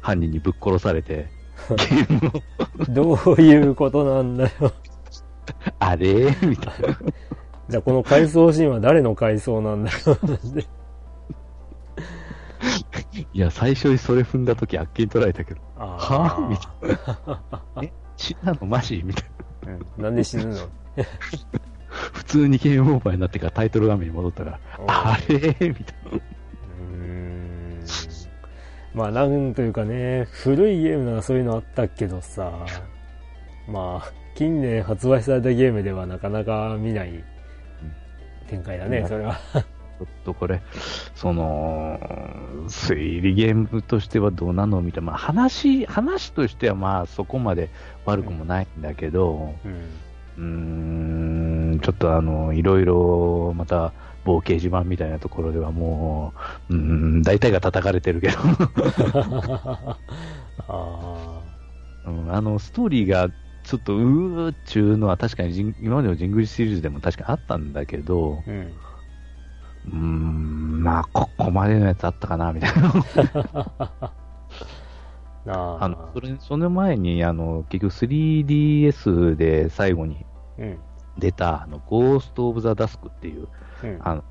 [0.00, 1.26] 犯人にぶっ殺されて、
[2.90, 4.72] どういうことなんだよ。
[5.78, 6.36] あれ？
[6.42, 6.98] みたいな。
[7.68, 10.18] じゃあこの回想シーンは誰の回想なんだろう。
[13.32, 17.82] いや、最初にそれ踏んだ時あっけに捉えたけど、あはーみたいな。
[17.82, 18.66] え、死んだの？
[18.66, 19.02] マジ？
[19.04, 19.24] みたい
[19.66, 19.72] な。
[19.72, 20.02] うん。
[20.02, 20.54] なんで死ぬの？
[21.88, 25.36] 普通にゲームオーバーになってからタイトル画面に戻ったから、あれ？
[25.36, 25.70] みたいな。
[25.70, 27.80] うーん。
[28.94, 32.66] まあなんというかね、古いゲームならそういうのあったけどさ、
[33.68, 37.22] まあ、近年発売されたゲームではなかなか見ない
[38.48, 39.08] 展開だね、うん。
[39.08, 39.38] それは。
[39.98, 40.62] ちょっとこれ、
[41.14, 41.98] その、
[42.68, 45.12] 推理ゲームとしてはどうなのみたいな。
[45.12, 47.70] まあ話、話としてはまあそこまで
[48.04, 49.98] 悪くもないんだけど、うん。
[50.40, 53.92] ん、ちょっとあの、いろいろ、また、
[54.24, 56.34] 某掲示板みたいなところではも
[56.68, 58.36] う、うん、大体が叩かれてるけど、
[60.68, 61.40] あ
[62.04, 63.30] うん、あの、ストーリーが、
[63.62, 68.72] ちょっと、うーっちゅうのは確かに神今までの神宮寺シリーズでも確かにあったんだけど、あ、うん。
[69.92, 72.92] うーん、まあ、ここまでのやつあったかな、みたいな。
[75.46, 80.26] あああの、それ、その前に、あの、結局 3DS で最後に
[80.58, 80.78] うん。
[81.18, 83.48] 出た、あの、ゴースト・オブ・ザ・ダスクっていう、
[83.82, 83.98] うん。
[84.02, 84.24] あの、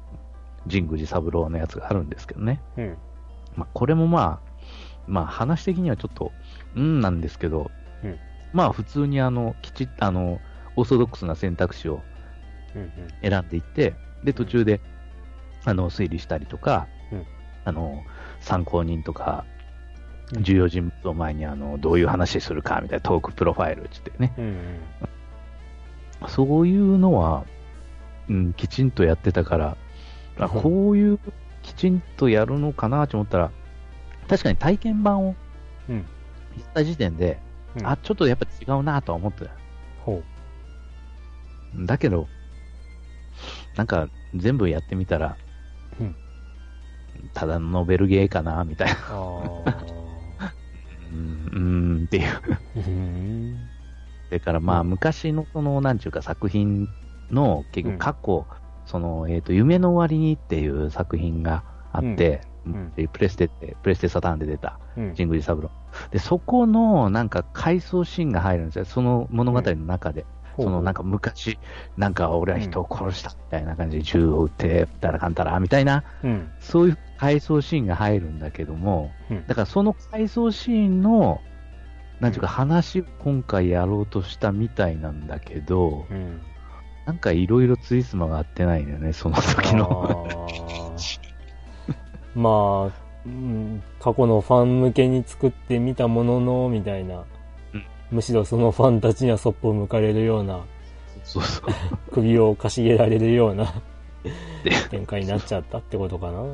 [0.70, 2.62] 神宮寺三郎のやつがあるんですけどね。
[2.78, 2.98] うん。
[3.56, 4.48] まあ、これもまあ、
[5.08, 6.32] まあ、話的にはちょっと、
[6.76, 7.72] うんなんですけど、
[8.04, 8.20] うん
[8.54, 10.40] まあ、普通にあの、きちっと、あの、
[10.76, 12.04] オーソドックスな選択肢を
[12.76, 12.92] うん。
[13.22, 14.82] 選んでいって、で、途中で、
[15.68, 17.26] あの、推理したりとか、うん
[17.66, 18.06] あの、
[18.40, 19.58] 参考人とか、うん
[20.42, 24.46] 重要人物を前に、あの、どういう話するか、みたいなトークプロファイルって言ってね、うん。
[26.24, 26.30] うん。
[26.30, 27.46] そういうのは、
[28.28, 29.78] うん、きちんとやってたから、
[30.38, 31.20] あうんこういう、
[31.64, 33.52] きちんとやるのかなと思ったら、
[34.28, 35.36] 確かに体験版を
[35.88, 36.06] うん。
[36.58, 37.40] 言った時点で、
[37.80, 39.52] うんあ、ちょっとやっぱ違うなとは思ってた。
[40.04, 40.22] ほ
[41.86, 42.28] だけど、
[43.78, 45.38] なんか全部やってみたら、
[46.00, 46.16] うん
[47.34, 48.94] ただのノベルゲーかなみたいな。
[51.12, 51.16] う。
[51.16, 52.42] ん、うーんっていう。
[52.76, 53.60] うん。
[54.28, 56.88] それからまあうん昔のその、なんちゅうか作品
[57.32, 58.46] の結うん局過去、
[58.86, 65.16] その、えっ、と、夢の終わりにっていう作品があって、うんプレステって、プレステサターンで出た、うん。
[65.16, 65.72] 神宮寺三郎。
[66.12, 68.86] で、そこのなんか回想シーンが入るんですよ。
[68.86, 70.26] その物語の中で。
[70.58, 71.60] そのなんか昔、
[71.98, 76.50] なんか俺は人を殺したみたいな感じで銃を撃って、たらかんたらみたいな、うん。
[76.60, 81.42] そういう回想シーンが入るんだけども、うんだからその回想シーンの、
[82.20, 86.42] なんていうか話を今回やろうとしたみたいなんだけど、うん。
[87.06, 90.28] なんかいろいろツイスマが合ってないんだよね、その時の。
[90.30, 91.28] あー
[92.36, 97.24] まあ、うん過去のファン向けに作ってみたものの、みたいな。
[98.12, 100.62] うんむしろそのファンたちにはそっぽを向かれるような、
[101.24, 101.64] そうそう。
[102.14, 103.82] 首をかしげられるような
[104.64, 106.42] で展開になっちゃったってことかな。
[106.42, 106.50] なん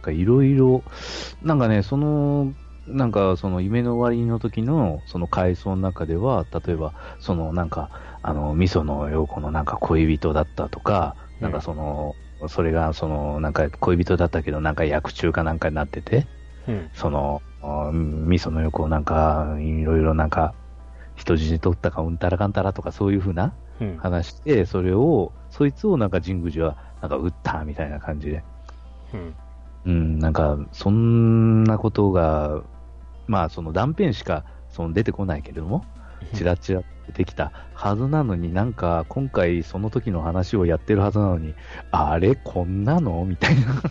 [0.00, 0.82] かいろいろ、
[1.42, 2.52] なんかね、その、
[2.86, 7.90] なんかその夢の終わりの時のその回想の中では、例えば、そのなんか、
[8.22, 12.14] あの、味噌の陽子のなんか恋人だったとか、なんかその、
[12.48, 16.26] それがその、なんか恋人だったけど、なんか薬中かなんかになってて、
[16.66, 16.90] うん。
[16.94, 20.54] その、あ味噌の横をなんか、いろいろなんか、
[21.14, 23.96] 人質に取ったかうんたらかんたらとかそういうふうなうん。
[23.96, 28.44] 話で、それを、そいつをなんか神宮寺はなんか撃ったみたいな感じで。
[29.14, 29.34] うん。
[29.86, 32.62] うん、なんか、そんなことが、
[33.26, 35.84] まあその断片しかその出てこないけれども、
[36.34, 41.54] ちらちら出てきたはずなのになんか、今回その時の話をやってるはずなのに、
[41.90, 43.82] あれこんなのみたいな。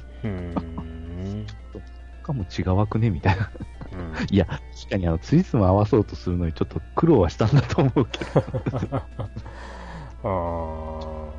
[2.30, 2.46] うん。
[2.46, 3.52] かも違わくねみたいな。
[3.94, 4.60] うんいや、確
[4.92, 8.44] かにあの、ツイスも合わそうとするのにちょっと苦労はしたんだと思うけど、
[10.24, 11.30] あー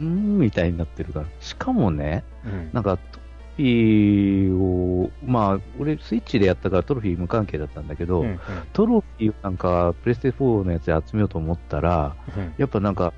[0.00, 1.26] うーん、みたいになってるから。
[1.40, 2.70] しかもね、うん。
[2.72, 3.22] なんか、トロ
[3.56, 8.40] フィーを、まあ、俺スイッチでやったからトロフィー無関係だったんだけど、うん。
[8.72, 12.54] トロフィーをなんか、プレステ4のやつで集めようと思ったら、うん。
[12.58, 13.12] やっぱなんか、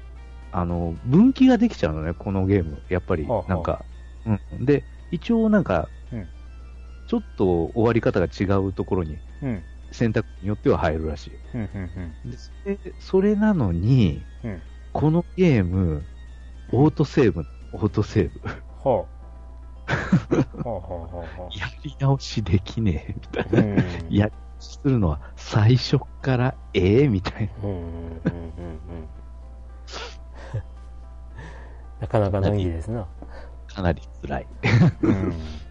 [0.52, 2.83] あの、分岐ができちゃうのね、このゲーム。
[2.88, 3.85] やっぱりなんか、
[4.26, 4.64] うん。
[4.64, 5.93] で、一応なんか、うん
[7.14, 9.62] ちょっと終わり方が違うところに、うん。
[9.92, 11.31] 選択によっては入るらしい。
[11.55, 11.61] うん。
[12.24, 12.31] うん。
[12.31, 16.05] でそれそれなのに、うんこのゲーム、
[16.72, 19.07] オートセーブ、オートセーブ、は
[19.87, 19.92] あ。
[20.62, 23.57] はあはあはあはやり直しできねえ、みたいあ。
[23.57, 23.62] な。
[23.62, 23.77] うん。
[24.11, 27.53] やり直しするのは最初からええみたいな。
[32.00, 33.07] なかなか難儀ですな。
[33.68, 34.46] かなり辛い。
[35.03, 35.63] うん。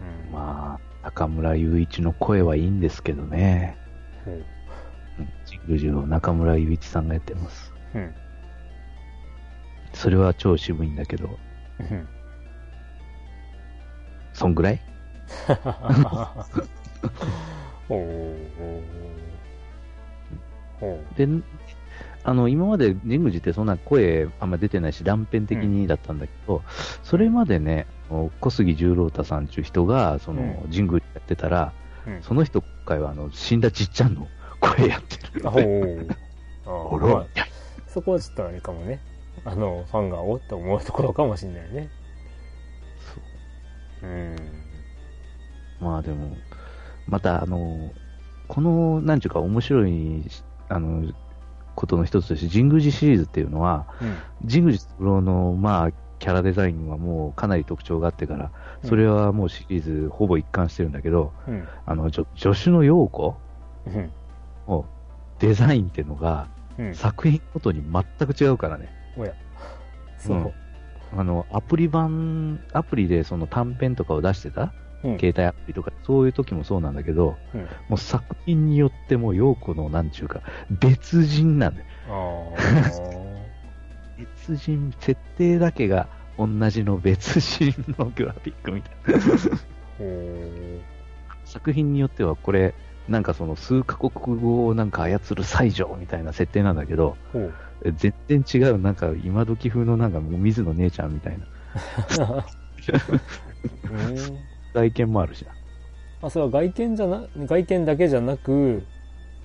[0.00, 3.76] うんまあ、中村雄一の声はいいんですけどね。
[4.26, 4.44] うんうん
[5.46, 7.72] 神宮寺を中村雄一さんがやってます。
[7.94, 8.14] うん。
[9.94, 11.38] それは超渋いんだけど、
[11.80, 12.06] うん。
[14.34, 14.80] そんぐらい？
[17.88, 18.82] おー
[20.82, 21.44] おーで、
[22.24, 26.62] あの、今まで神宮寺ってそんな声あんま出てないし、断片的にだったんだけど、
[27.02, 27.86] それまでね、
[28.40, 31.72] 小杉十郎太さんっていう人が、その、うん神宮寺やってたら、
[32.06, 34.28] うんその人今回はあの、死んだちっちゃんの
[34.60, 36.06] 声やってるあので、
[36.66, 37.26] おあらーまあ
[37.88, 39.00] そこはちょっとあれかもね。
[39.44, 41.88] あの、ファンがおって思うところかもしれないね。
[44.02, 44.36] うん。
[45.80, 46.36] まあでも、
[47.06, 47.90] またあの、
[48.48, 50.22] この、なんちゅうか面白い、
[50.68, 51.12] あの、
[51.74, 54.48] ことの一つとして、神宮寺シリーズっていうのは、うん。
[54.48, 58.50] 神宮寺三郎の、まあ、キャラデザインはもうかなり特徴があってから、
[58.84, 61.68] それはもうシリーズほぼ一貫してるんだけど、うん。
[61.84, 63.36] あの、助助手の陽子
[63.86, 64.12] うん。
[64.66, 64.86] の
[65.38, 66.48] デザインっていうのが、
[66.78, 66.94] うん。
[66.94, 68.88] 作品ごとに全く違うからね。
[69.16, 69.32] おや。
[70.18, 70.52] そう。
[71.16, 74.72] あの、アプリ版、アプリでその短編とかを出してた
[75.04, 75.18] うん。
[75.18, 77.60] 携帯アプリとか、そういう時もそうなんだけど、うん。
[77.60, 81.86] もう作品によってもう陽子のなんちゅうか、別人なんだよ。
[84.18, 89.20] あ別人、設定だけが同じの別人のグラフィックみたいな。
[91.44, 92.74] 作品によってはこれ、
[93.08, 97.16] なんかその数カ国語をなんか操る西条みたいな設定なんだけど、
[97.82, 101.46] 全然違う、なんか今時風のなんかもう水野姉ちゃんみたいな
[103.88, 104.38] うん。
[104.74, 105.52] 外見もあるしな。
[106.22, 108.82] あ、それは外見じゃな、外見だけじゃなく、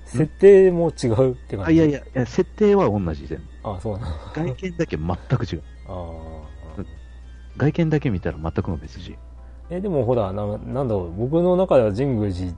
[0.06, 1.72] 設定も違うって感じ？
[1.72, 3.70] あいやいや、いや設定は同じ全部。
[3.70, 4.16] あ、そうなの。
[4.34, 5.64] 外見だけ全く違う。
[5.88, 6.44] あ
[7.58, 9.14] 外見だけ見たら全くの別人。
[9.14, 12.54] ーえ、でもほら、ななんだろう、僕の中では神宮寺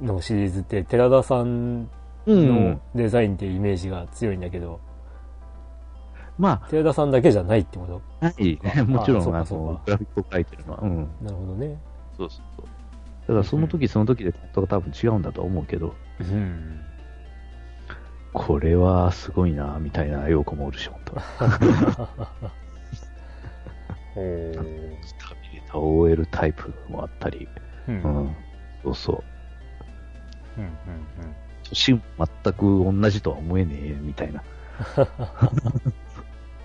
[0.00, 1.88] のシリーズって寺田さん
[2.26, 2.80] うの。
[2.94, 4.80] デザインっていうイメージが強いんだけど、
[6.38, 8.02] ま寺田さんだけじゃないってこと？
[8.20, 8.82] あ、ない ね。
[8.82, 9.32] もちろん、の、グ
[9.90, 10.78] ラフィックを描いてるのは。
[10.82, 10.96] うん。
[11.22, 11.78] なるほどね。
[12.16, 12.66] そうそうそう。
[13.22, 15.94] だからその時その時で多分違うんだと思うけど、
[16.30, 16.80] うん。
[18.32, 21.20] これはすごいな、みたいな陽子もおるし、本当
[24.14, 24.54] ほう。
[25.04, 27.48] スタビリタ OL タイプもあったり、
[27.88, 28.02] うん。
[28.02, 28.24] ううん。
[28.26, 28.36] ん。
[28.82, 29.24] そうそ
[30.58, 30.60] う。
[30.60, 30.70] うん。
[31.64, 34.42] 年全く同じとは思えねえ、みたいな。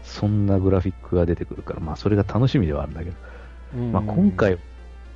[0.04, 3.16] そんなグラフィックが出てくるから、まあそれが楽しみではあるんだけど。
[3.92, 4.58] まあ今回、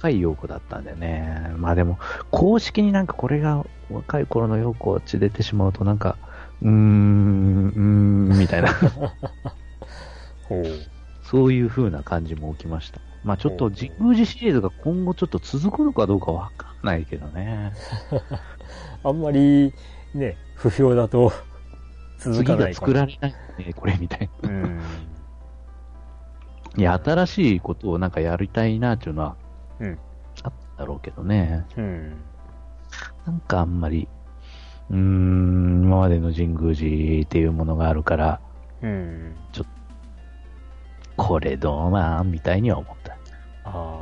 [0.02, 1.54] 若い陽子だったんでね。
[1.58, 2.00] まあでも、
[2.32, 6.18] 公式になんかこれが若い頃の陽子って出てしまうとなんか、
[6.64, 8.74] うーん、うーん、みたいな。
[10.50, 10.66] ほう。
[11.22, 13.00] そういう風な感じも起きました。
[13.24, 17.72] まあちょっと神宮寺シリーズが今後ちょっと続くのかどうかわかんないけどね。
[19.06, 19.72] あんまり、
[20.16, 21.32] ね、不評だと
[22.18, 24.50] 続次かないかもが作られないね、これみたいな。
[24.50, 24.82] うん。
[26.78, 29.36] いや、新しいことをなんかやりたいなっていうのは
[29.82, 30.00] うん。
[30.44, 31.66] あっただろうけどね。
[31.78, 32.22] うん。
[33.26, 34.08] なんかあんまり、
[34.90, 38.40] うーん、今までの神宮寺っていうものがあるから、
[38.82, 39.36] うん。
[41.18, 43.18] これどうなんみたいには思った。
[43.66, 44.02] あ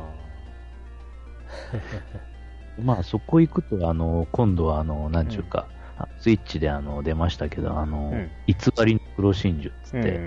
[2.82, 5.66] まあそこ行くと、あの、今度はあの、なんちゅうか、
[5.98, 8.54] あスイッチであの、出ましたけど、あの、うん偽
[8.84, 10.00] りの黒真珠っつあ。
[10.00, 10.22] って、うんうん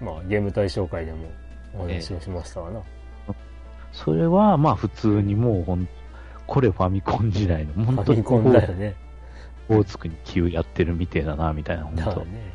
[0.00, 0.14] うん。
[0.16, 1.28] まあ、ゲーム対象会でも
[1.74, 2.80] お話をしましたわな。
[3.92, 5.88] それはまあ普通にもうほん、
[6.46, 8.96] これファミコン時代の、フ本当にァミコンだよね。
[9.68, 12.02] オーツクに急やってるみてえだな、みたいな、本当。
[12.02, 12.52] だよね。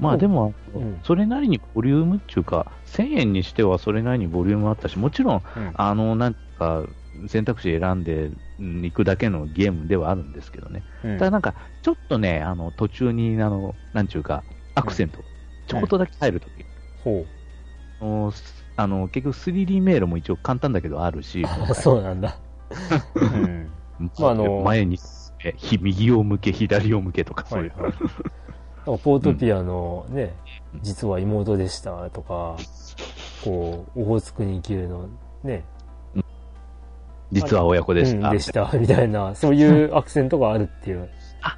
[0.00, 1.00] まあでも、うん。
[1.04, 5.72] それなりにボリュームっていうか、1000円にしてはそれなりにボリュームあったし、もちろん、うん。
[5.74, 6.84] あの、なんか、
[7.28, 10.82] 選択肢選んでうん行くだけのゲームではあるんですけどね。
[11.04, 11.18] うん。
[11.18, 14.42] ただなんか、ちょっとね、あの、途中に、あの、なんちゅうか、
[14.74, 15.24] アクセント、
[15.66, 16.64] ちょこっとだけ入るとき、
[17.04, 17.26] ほ
[18.00, 18.32] あの
[18.76, 21.44] あの、結局 3D 迷路も一応簡単だけどあるし、
[21.74, 22.36] そうなんだ。
[23.14, 23.70] うん。
[24.18, 24.98] まああの前に、
[25.80, 27.72] 右を向け、左を向けとか、そういう。
[27.74, 27.92] はいはい
[28.84, 30.34] ポートピアのね、
[30.80, 32.56] 実は妹でしたとか、
[33.44, 35.08] こう、オホーツクに生きるの
[35.44, 35.64] ね、
[37.30, 38.28] 実は親子でした。
[38.28, 41.08] うんでした、みたいな、そういうアクセントがあるっていう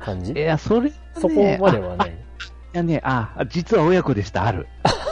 [0.01, 2.11] 感じいや、それ、ね、そこまではない。
[2.11, 2.13] い
[2.73, 4.67] やね、あ、実は親子でした、ある。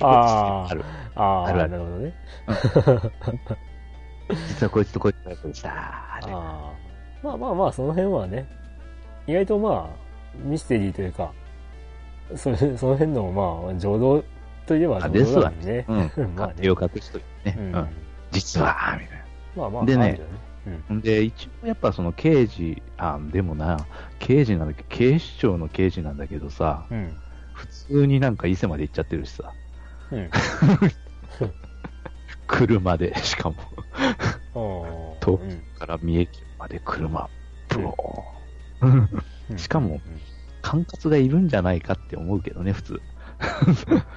[0.00, 0.84] あーある。
[1.14, 2.14] ああ、あるあるなるほどね。
[4.48, 5.70] 実はこいつとこいつ親子でした。
[7.22, 8.46] まあまあまあ、その辺はね、
[9.26, 10.06] 意外とまあ、
[10.44, 11.32] ミステリーというか、
[12.34, 14.24] それその辺のまあ、浄土
[14.66, 15.84] といえばあ浄土だもんね。
[15.88, 16.10] うん。
[16.36, 17.22] まあね手を隠しとい。
[17.56, 17.88] うんうん。
[18.32, 19.24] 実は、みたい
[19.56, 20.46] まあまあ、でねあるよね。
[20.90, 20.96] な。
[20.96, 23.78] んで、一応やっぱその刑事、あ、でもな、
[24.18, 27.16] 刑事なんだけど、警視庁の刑事なんだけどさ、うん。
[27.90, 27.96] うん。
[27.96, 29.52] 普通になんか伊勢まで行っちゃってるしさ、
[30.12, 30.30] うん。
[32.46, 35.20] 車で、しかも、ああ。
[35.20, 37.28] とうんから三重県まで車、
[37.68, 39.08] ブオー。
[39.50, 39.58] うん。
[39.58, 40.00] しかも、
[40.62, 43.00] 管轄がいるんじゃないかって思うけどね、普通。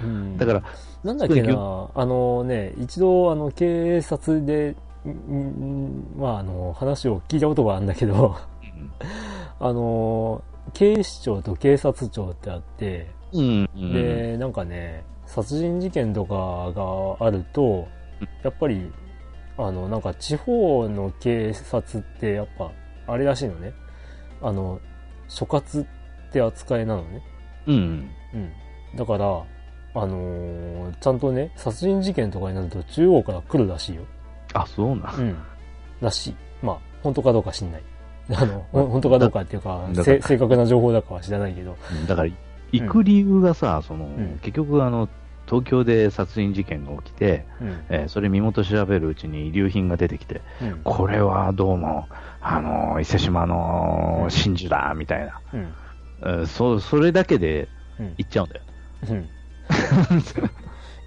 [0.03, 0.37] うん。
[0.37, 0.63] だから、
[1.03, 4.75] なんだっけな、あのね、一度、あの、警察で、
[6.17, 8.37] まあ、あの、話を聞いたことがあるんだけど、
[9.59, 10.43] あの、
[10.73, 13.69] 警視庁と警察庁ってあって、うん。
[13.75, 13.93] うん。
[13.93, 16.71] で、なんかね、殺人事件とか
[17.19, 17.87] があると、
[18.43, 18.91] やっぱり、
[19.57, 22.71] あの、なんか地方の警察ってやっぱ、
[23.07, 23.73] あれらしいのね。
[24.41, 24.79] あの、
[25.27, 25.87] 所轄っ
[26.31, 27.21] て扱いなのね。
[27.67, 28.09] うん。
[28.33, 28.51] うん。
[28.95, 29.43] だから、
[29.95, 34.03] あのーちゃんとね、殺人事件とかになると中央から来るらしいよ。
[34.53, 35.15] あ、そうなん。
[35.15, 35.37] うん。
[36.01, 36.35] らしい。
[36.63, 37.83] まあ、本当かどうか知んない。
[38.31, 41.75] あの、本当かどうかっていうか正確な情報だかは知らないけど。
[42.07, 42.29] だから、
[42.71, 45.09] 行く理由がさ、その、ん結局あの、
[45.47, 47.83] 東京で殺人事件が起きて、うん。
[47.89, 50.81] えーそれ身元調べるうちに遺留品が出てきて、うん。
[50.83, 52.07] これはどうも、
[52.41, 55.39] あの、伊勢島の真珠だ、みたいな。
[55.53, 55.73] うん。
[56.21, 57.67] えーそ、それだけで
[57.99, 58.13] うん。
[58.17, 58.61] 行っちゃうんだよ。
[59.09, 59.29] うん。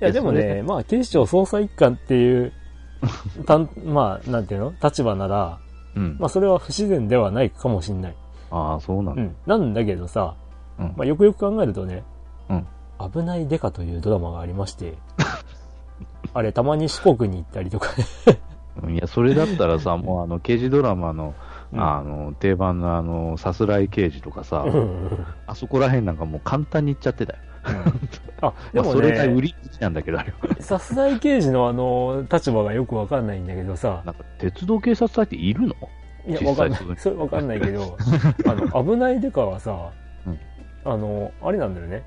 [0.00, 2.52] いや、でもそね、まあ、警視庁捜査一課っていう、
[3.46, 4.74] たん、まあ、なんていうの？
[4.82, 5.58] 立場なら、
[5.96, 6.16] うん。
[6.18, 8.16] まあ、それは不自然ではないかもしんない。
[8.50, 9.22] ああ、そうなんだ。
[9.22, 9.36] うん。
[9.46, 10.34] なんだけどさ、
[10.82, 10.94] うん。
[10.96, 12.02] まあ、よくよく考えるとね、
[12.48, 12.66] うん。
[13.12, 14.94] 危ないデカというドラマがありまして、
[16.34, 17.88] あれ、たまに四国に行ったりとか。
[18.82, 21.34] ね、いや、それだったらさ、 もうあの、刑事ドラマの、
[21.72, 21.80] うん。
[21.80, 25.26] あの、定番のあの、さすらい刑事とかさ、うん。
[25.46, 27.38] あそこら辺なんかもう簡単に行っちゃってたよ。
[28.42, 30.56] あ、でまあ、もそれが売ね、りなんだけど、あれは。
[30.60, 35.74] さすらい刑事のあの、立場がよくわかんないんだけどさ、なんか、鉄道警察隊っているの？
[36.26, 36.80] いや、実わかんない。
[36.98, 37.96] それわかんないけど、
[38.46, 39.90] あの、危ないデカはさ、
[40.26, 40.38] うん
[40.84, 42.02] あの、あれなんだよね。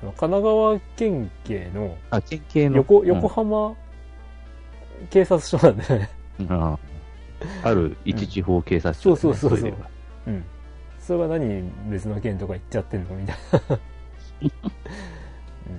[0.00, 2.76] 神奈川県警のあ、県警の。
[2.76, 3.74] 横、うん横浜
[5.10, 6.10] 警察署なんだよね。
[6.48, 6.78] あ
[7.62, 9.74] ある一地方警察署ね、そうそうそうそう
[10.26, 10.44] うん。
[10.98, 13.36] それが何別の県とか行っちゃってんのみたい
[13.68, 13.78] な。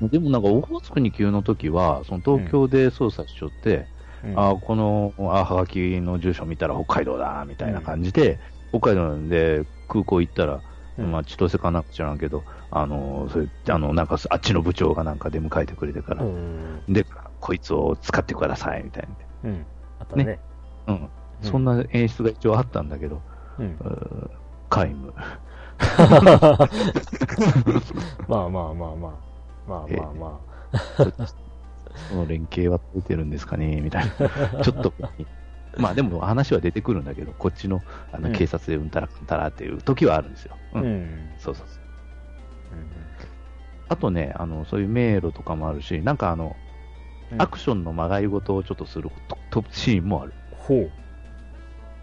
[0.10, 3.88] でもなんか、オホーツクに急の時は、その東京で捜査しちょって、
[4.24, 8.40] うんあこの、あ、はがきの住所見たら北海道だ、みたいな感じで、
[8.70, 10.62] 北海道なんで空港行ったら、
[10.98, 16.82] うんまあ、千歳かなんか知らんけど、あの、それ、あの、なんか、あっちの部長がなんか出迎えてくれてから、うん。
[16.88, 17.06] で、
[17.40, 19.08] こいつを使ってください、みたい
[19.44, 19.66] うん。
[20.00, 20.40] あったね。
[20.86, 20.94] な。
[20.94, 21.10] うん。
[21.42, 23.22] そんな演出が一応あったんだけど、
[23.60, 23.78] うん
[24.70, 25.14] 皆無。
[28.28, 29.12] まあまあまあまあ。
[29.68, 30.40] まあまあま
[32.10, 34.12] その連携は取れてるんですかねみたいな。
[34.64, 34.94] ちょっと、
[35.82, 40.56] まあでも話は出てくるんだけど、こっちのあのうん警察でうんたらかんたらっていう時はあるんですよ。
[40.74, 40.80] あ。
[40.80, 40.84] う。
[40.84, 41.30] うんん。
[41.38, 41.86] そうそうそう。
[43.88, 46.56] あとね、あの、そういう迷路とかもあるし、なんかあの、
[47.32, 50.34] うんアクションのまがいごとをちょっとするととシーンもある。
[50.52, 50.92] ほう。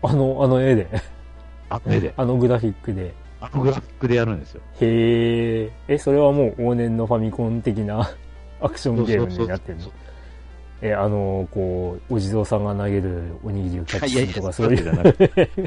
[0.03, 0.89] あの、あの絵で。
[1.69, 2.13] あの絵で。
[2.19, 3.15] あのグラフィックで。
[3.41, 4.63] あのグラフィックでやるんですよ。
[4.81, 5.71] へえ。
[5.87, 8.11] え、それはもう往年のファミコン的な
[8.61, 9.85] アクションゲームになってるの？
[9.85, 9.93] そう
[10.83, 14.83] え、あの、こう、お地蔵さんが投げるおにぎりをキャッチするとか、そういう。
[14.83, 15.61] じゃなくて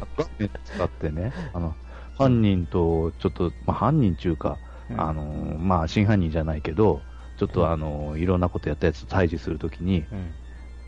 [0.65, 1.77] 使ってね、 あの、
[2.17, 4.59] 犯人と、ちょっと、まあ、犯人中か、
[4.97, 5.23] あの、
[5.57, 7.01] まあ、真犯人じゃないけど、
[7.37, 10.35] ちょっとあの、いろんなことやったやつと対峙するときに、うん。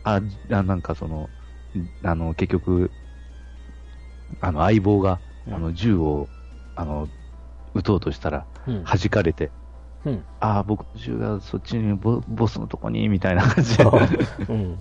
[0.03, 0.21] あ、
[0.51, 1.29] あなんかその、
[2.03, 2.91] あの、結局、
[4.41, 6.27] あの、相棒が、うんあの、銃を、
[6.75, 7.07] あの、
[7.73, 8.83] 撃とうとしたら、うん。
[8.83, 9.51] 弾かれて、
[10.07, 10.23] うん。
[10.39, 13.83] ああ、僕の銃がそっちにボ、ボスのとこに、みたいな感じで。
[14.49, 14.77] うん。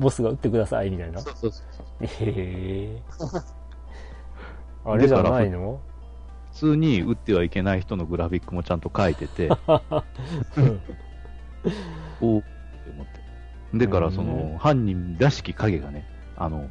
[0.00, 1.20] ボスが撃ってください、みたいな。
[1.20, 3.02] そうそうそうへえ。
[4.86, 5.80] あれじゃないの？
[6.52, 9.58] 普通に撃ってはいけない人のグラフィックもちゃんと書いてて、 うん。
[12.20, 12.50] おーって
[12.90, 13.06] 思っ
[13.72, 13.78] て。
[13.78, 16.70] でから、そうんの、犯人らしき影がね、あの、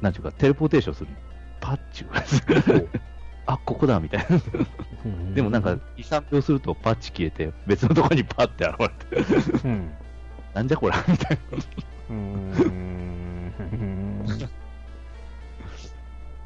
[0.00, 1.16] なんていうか、テレポーテーションするの。
[1.60, 2.88] パッチュ
[3.46, 4.36] あ、ここだ、みたいな。
[5.04, 8.88] うんでもなんか、2、3秒するとパッチ消えて、別のとこにパッて現れ
[9.58, 9.90] て、うん。
[10.54, 11.58] なんじゃこら、みたいな。
[12.10, 13.54] うーん。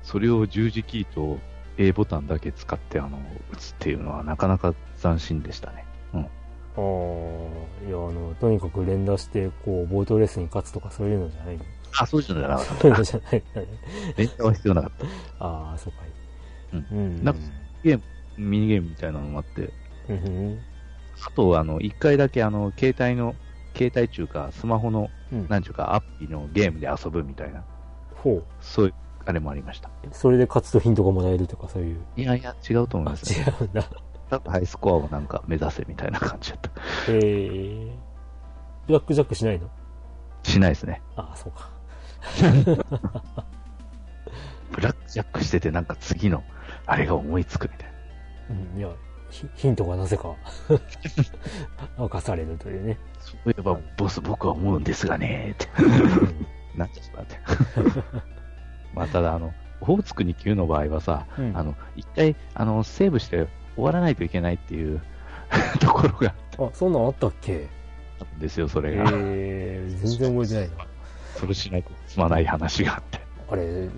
[0.03, 1.39] それを十字キーと
[1.77, 3.19] A ボタンだけ使って、あの、
[3.53, 5.85] 打つっていうのはなかなか斬新でしたね。
[6.15, 6.21] うん。
[6.21, 11.65] ああ、いや、あの、とにかく連打して、こう、ボートレースに勝つとかそういうのじゃないの？
[12.01, 13.43] あ、そうじゃなかっそういうのじゃない。
[14.17, 14.91] 連打は必要なかっ
[15.39, 15.45] た。
[15.45, 16.18] ああ、そうかい。
[16.73, 17.25] うんうん。
[17.25, 17.41] なんか
[17.83, 18.05] ゲーム、
[18.51, 19.73] ミニゲームみたいなのもあって、
[20.09, 20.59] うん。
[21.27, 23.35] あと、あの、一回だけ、あの、携帯の、
[23.77, 25.47] 携帯中か、スマホの、うん。
[25.49, 27.65] なんちゅうか、アプリのゲームで遊ぶみたいな、
[28.15, 28.45] ほう。
[28.61, 28.95] そういう、
[29.27, 29.91] あれもありました。
[30.13, 32.01] それで勝つとヒントがもらえるとかそういう。
[32.17, 33.45] いやいや、違うと思いあ、ますね。
[33.47, 33.83] 違うんだ。
[34.31, 36.71] 多分ハイスコアをなんか目指せみたいな感じだった。
[37.13, 37.99] へえ。
[38.87, 39.71] ブラックジャックしないの？
[40.43, 41.03] しないですね。
[41.17, 41.71] ああ、そうか。
[44.73, 46.43] ブラックジャックしてて、なんか次の、
[46.89, 47.91] あれが思いつくみたい
[48.75, 48.89] うん、いや、
[49.31, 50.35] ヒヒントがなぜか
[51.99, 52.95] 明かされるというね。
[52.95, 53.21] な。
[53.21, 55.69] そういえば、ボス僕は思うんですがねって。
[55.83, 55.87] う
[56.25, 56.47] ん
[56.79, 57.39] なっちゃったって。
[58.95, 65.03] まあ、ただ、あの、オホーツク2級の場合はさ、うんあの、一回、あの、セーブして終わらないといけないっていう
[65.81, 67.67] ところがあ、そんなんあったっけ？
[68.41, 69.11] ですよ、そえれが。
[69.13, 70.87] え全然覚えてないな。
[71.37, 73.21] それしないと済まない話があって。
[73.51, 73.91] あれ、う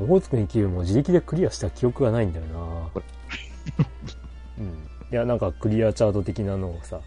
[0.00, 2.54] ん、オホーツクにキューも自力でクリアした記憶がないんだよな
[2.92, 3.02] こ
[4.58, 4.66] うん。
[5.12, 7.00] いや、なんかクリアチャート的なのをさ、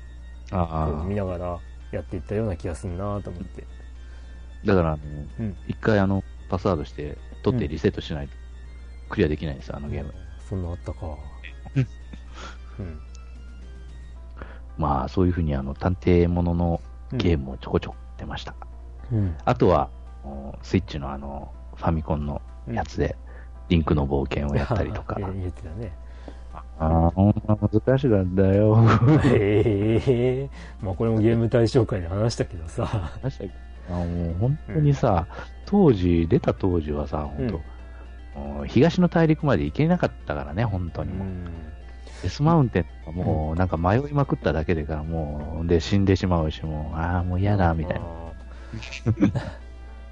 [0.51, 1.59] あ見ながら
[1.91, 3.65] やっていったような気がするなと思って。
[4.65, 5.03] だから、あの、
[5.39, 8.33] うん一回あの、パスワードして、取ってリセットしないと、
[9.09, 10.13] クリアできないんですよ、あのゲーム。
[10.47, 11.17] そんなあったか。
[12.79, 12.99] うん。
[14.77, 16.81] まあ、そういうふうに、あの、探偵ものの
[17.13, 18.55] ゲームをちょこちょこ出ました。
[19.11, 19.35] うん。
[19.43, 19.89] あとは、
[20.23, 23.15] おスイッチのあの、ファミコンのやつで、
[23.69, 25.15] リンクの冒険をやったりとか。
[25.19, 25.91] え 言ってたね。
[26.79, 28.77] ああ、ほんま難しかったよ。
[29.25, 30.49] へ え。
[30.81, 32.85] まあこれもゲーム対象会で話したけどさ。
[32.85, 33.53] 話したけど
[33.91, 35.27] あもう本当にさ、
[35.65, 37.47] 当時、出た当時はさ、本
[38.35, 41.27] 当、もう東の大陸まで行けなかったからね、本当うにもう。
[41.27, 41.45] ん。
[42.21, 48.05] デスマウンテンとかもう、なんか迷いまくっただけでから、もう、で、死んでしまうし、もう、ああ、もう嫌だ、みたいな。
[49.33, 49.41] な。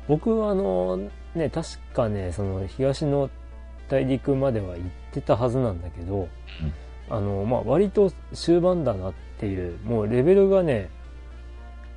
[0.07, 0.99] 僕はあの、
[1.37, 3.29] ね、確かね、その東の
[3.89, 6.27] 大陸までは行ってたはずなんだけど、
[7.09, 10.89] あの、まあ、割と終盤だなっていう、もうレベルがね、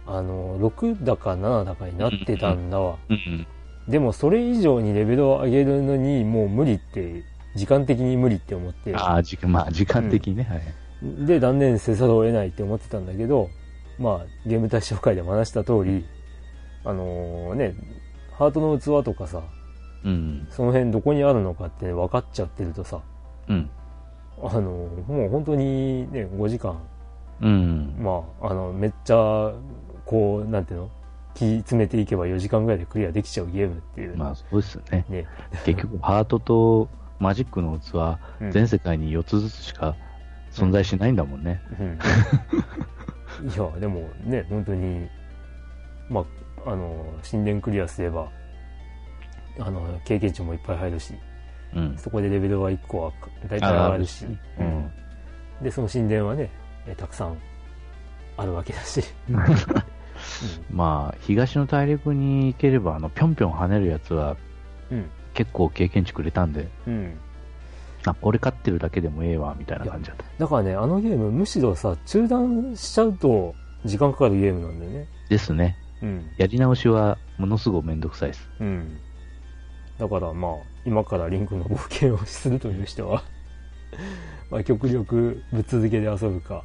[0.07, 2.99] あの、6だか7だかになってたんだわ。
[3.09, 3.47] うん
[3.89, 7.25] でもそれ以上にレベルを上げるのにもう無理って、
[7.57, 11.27] 時間的に無理って思って、ああ、時間、まあ、時間的にね、はい。
[11.27, 13.49] で断念せざるを得ないって思ってたんだけど、
[13.99, 16.05] まあ、ゲーム対象会でも話した通り、
[16.85, 17.75] あのね、
[18.41, 19.43] ハートの器とかさ、
[20.03, 20.49] うん。
[20.51, 23.03] その辺どこにあるのかって分かっちゃってるとさ、
[23.49, 23.69] うん。
[24.43, 26.81] あのもう本当にね、5時間、
[27.43, 27.97] うん。
[27.99, 29.53] まあ、あの、めっちゃ、
[30.07, 30.91] こう、なんていうの？
[31.35, 34.17] 気詰めていけば4時間ぐらいでクリアできちゃうゲームっていう。
[34.17, 35.05] まあ、そうですよね。
[35.11, 35.27] ね。
[35.67, 36.89] 結局、 ハートと
[37.19, 39.95] マジックの器、うん全世界に4つずつしか
[40.51, 41.61] 存在しないんだもんね。
[41.79, 45.09] うんいや、でもね、本当に、
[46.09, 46.25] まあ、
[46.67, 48.29] あの、神殿クリアすれば、
[49.59, 51.15] あの、経験値もいっぱい入るし、
[51.75, 51.97] うん。
[51.97, 53.13] そこでレベルは1個は
[53.49, 54.91] 大体上がるし、ううんん。
[55.63, 56.51] で、その神殿はね、
[56.87, 57.37] えたくさん
[58.37, 59.03] あるわけだし、
[60.71, 64.37] まあ、東の大陸に行ければ、あの、ぴょんぴょん跳ねるやつは
[64.91, 65.11] うん。
[65.35, 66.95] 結構経験値くれたんで、うん。
[66.95, 67.19] うん。
[68.05, 70.25] あ、これ勝ってるだけでもええわ、みたいな感じだった。
[70.39, 73.55] だからね、あのゲーム、むしろさ、中断しちゃうと、
[73.85, 75.07] 時間かかるゲームなんだよね。
[75.29, 75.77] ですね。
[76.03, 76.31] うん。
[76.37, 78.49] やり直しはものすごくめんどくさいです。
[78.61, 78.99] うん。
[79.99, 80.53] だからまあ、
[80.87, 83.23] 今からリンクの冒険をするという人は、
[84.51, 86.65] まあ、極力ぶっ続けで遊ぶか、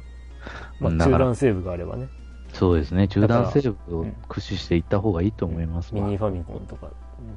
[0.80, 2.08] まあ、中断セーブがあればね、
[2.52, 3.06] そうですね。
[3.08, 6.00] 中断セーだブをうん駆使していった方がいいと思いますわ。
[6.02, 6.88] ミニファミコンとか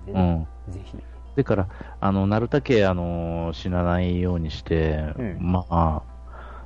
[0.05, 0.71] でうね、ん。
[0.71, 0.97] ぜひ。
[1.35, 1.67] だから、
[1.99, 6.01] あの、なるたけ、あの、死なないようにして、うんまあ、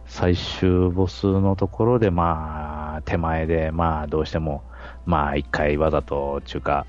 [0.06, 4.64] 最終ボスのところで、まあ、手前で、まあ、どうしても、
[5.06, 6.86] まあ、一回わざと、中華、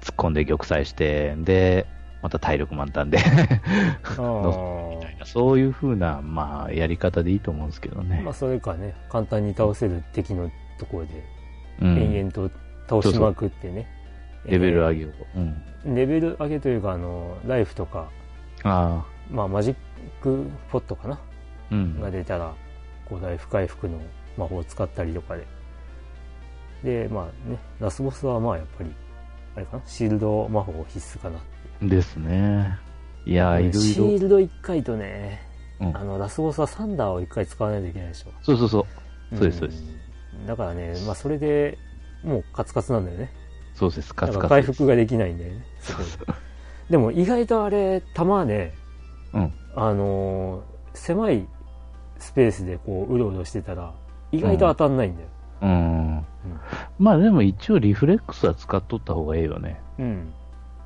[0.00, 1.86] 突っ込んで玉砕して、で、
[2.22, 3.98] また体力満タンで、あ
[5.24, 8.22] そういう風な、まあ、やり方でいいと思うんですけどね。
[8.24, 11.24] まあ、それかね、簡単に倒せる敵のところで、
[11.82, 12.50] うん延々と
[12.88, 13.86] 倒しまくってね、
[14.46, 15.08] レベル上げ、げを。
[15.36, 15.94] うん。
[15.94, 18.08] レベル上げというか、あの、ライフとか、
[18.62, 19.76] ああ、まあ、マジッ
[20.22, 21.18] クポットかな
[21.72, 22.00] うん。
[22.00, 22.54] が出たら、
[23.06, 23.98] こう、ライフ回復の
[24.36, 25.46] 魔法を使ったりとかで。
[26.84, 28.94] で、まあね、ラスボスはまあやっぱり、
[29.56, 31.88] あれかな、シールド魔法必須かな。
[31.88, 32.78] ですね。
[33.24, 34.06] いや、いろいシろ。
[34.06, 35.40] ールド1回とね、
[35.80, 38.30] うんあの、ラスボスはサンダーを1回使わないといけないでしょ。
[38.42, 38.80] そうそうそ
[39.32, 39.36] う。
[39.36, 41.78] そうですそうですんだからね、まあそれで
[42.22, 43.32] もうカツカツなんだよね。
[43.74, 44.14] そうです。
[44.14, 45.64] カだツカツ回復ができないんだよね。
[45.80, 46.08] そこで
[46.90, 48.74] でも意外とあれ、弾ね、
[49.32, 49.52] うん。
[49.74, 50.62] あのー
[50.96, 51.48] 狭い
[52.20, 53.92] スペースでこう、うろうろしてたら、
[54.30, 55.28] 意外と当たんないんだよ。
[55.64, 56.24] うん。
[56.98, 59.80] まあでも一応リフレックスは使っとった方がいいよね。
[59.98, 60.32] うん。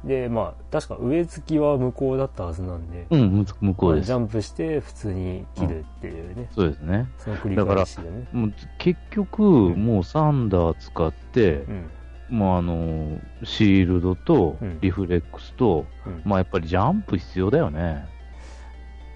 [0.05, 4.25] で、まあ、確か上付きは向こうだったはずなんで、うん、む向こうですまあジ。
[4.25, 7.07] ャンプして普通に切るっていうね、そうですね。
[7.19, 8.29] その繰り返しでね。
[8.33, 11.91] もう結局、んもうサンダー使ってう、ん。
[12.39, 18.07] まああの、シールドとうんリフレックスと、うんまあやっぱりジャンプ必要だよね。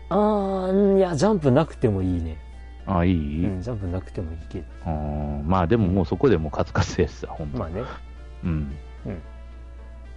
[0.08, 2.36] あー、いや、ジャンプなくてもいいね。
[2.92, 4.64] ああ、いい、うん、ジャンプなくてもいいけど。
[4.86, 7.58] うんまあでももうそこでもうカツカツですさ、ほんと。
[7.58, 7.82] まあね。
[8.44, 8.72] うん。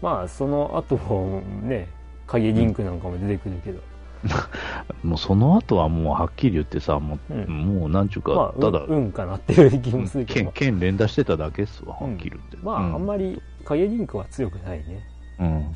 [0.01, 1.87] まあ、その後もね、
[2.27, 3.81] 影リンクなんかも出てくるけど。
[5.03, 7.47] もうその後はもうはっきり言ってさ、もう、うん
[7.79, 10.51] もうなんちゅうか、まあ、ただ、うん、うんかなっていう気もするけど。
[10.51, 12.57] 剣、剣連打してただけっすわ、はっきり言って。
[12.61, 15.07] まあ、あんまり影リンクは強くないね。
[15.39, 15.75] うん。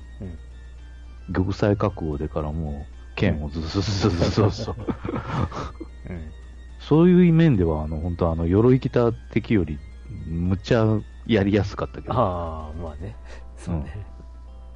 [1.33, 4.77] 玉砕覚悟でからもう、剣をずずずずずずずうん。
[6.79, 9.77] そういう面では、あの、本当あの、鎧着た敵より、
[10.27, 10.85] むっちゃ
[11.27, 12.13] やりやすかったけど。
[12.13, 13.15] ああ、まあね。
[13.57, 14.05] そうね。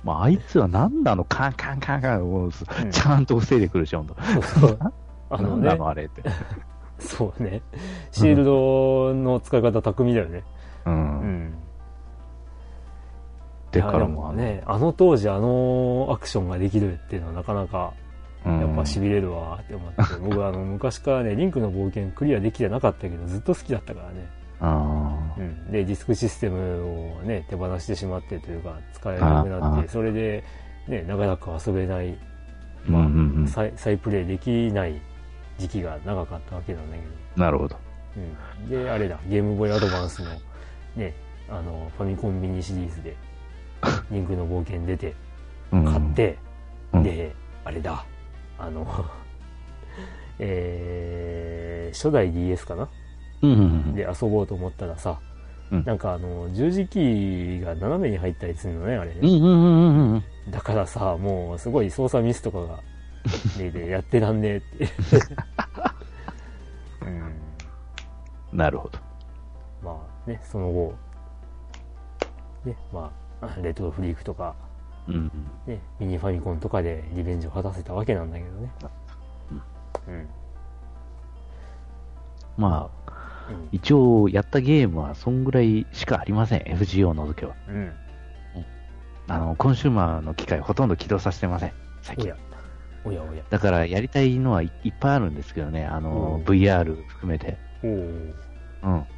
[0.03, 2.51] まあ、あいつはなんだあの、カンカンカンカンを、うん
[2.91, 4.15] ちゃんと防いでくるし、ほんと。
[4.21, 4.79] そうそう。
[5.29, 6.21] あのねあれって。
[6.99, 7.61] そうね。
[8.11, 10.43] シールドの使い方巧みだよね。
[10.85, 10.89] う。
[10.91, 10.97] うん
[11.47, 11.53] ん。
[13.71, 18.03] でからも、ね、あの当時あのアクションができるっていうのはなかなか、うん
[18.45, 24.27] やっぱ痺れるわって思って、 僕あの昔からね、リンクの冒険クリアできてなかったけど、ずっと好きだったからね。
[24.59, 25.71] あうん。
[25.71, 30.43] で、ディスクシステムをね、手放してしまってというか、使えなくなって、ああそれで、
[30.87, 32.17] ね、長らく遊べない、ー
[32.89, 35.01] うんうんうん再再プレイできない
[35.57, 37.03] 時期が長かったわけなんだけ
[37.35, 37.43] ど。
[37.43, 37.77] なるほど。
[38.61, 40.29] うん、で、あれだ、ゲームボーイアドバンスの、
[40.95, 41.13] ね、
[41.49, 43.15] あの、ファミコンミニシリーズで、
[44.11, 45.13] リンクの冒険出て、
[45.71, 46.37] うん買って、
[46.93, 47.33] うんで、
[47.65, 48.05] あれだ、
[48.63, 48.87] あの、
[50.39, 52.89] えー、初代 DS かな？
[53.41, 53.95] うんうんうん。
[53.95, 55.19] で遊ぼうと思ったらさ、
[55.71, 59.19] うんなんかあの、十字キーが斜めに入ったりするのね、あれね。
[59.21, 60.23] うんうん。
[60.49, 62.79] だからさ、もうすごい操作ミスとかが、
[63.57, 64.87] で、 でやってらんねえって。
[67.05, 67.33] うん
[68.57, 68.99] なるほど。
[69.83, 70.93] まあね、その後、
[72.65, 73.11] ね、ま
[73.41, 74.55] あ、レトロフリークとか、
[75.07, 75.31] うん。
[75.67, 78.71] ね、ミニファミコンとかでリベンジを果たせたわけなんだけどね。
[80.07, 80.27] うん。
[82.57, 83.13] まあ、
[83.49, 83.69] うん。
[83.71, 86.61] 一応、やったゲームはそんぐらいしかありません。
[86.61, 87.53] FGO を除けば。
[87.67, 87.91] うん。
[89.27, 91.71] あの、コンシューマーの機械ほとんど起動させてません。
[92.01, 92.31] 最近
[93.05, 93.23] おや。。
[93.23, 93.43] おや。
[93.49, 95.85] だから、やりたいのはいいっぱいあるんですけどね。
[95.85, 97.57] あの、うん VR 含めて。
[97.83, 98.33] うん。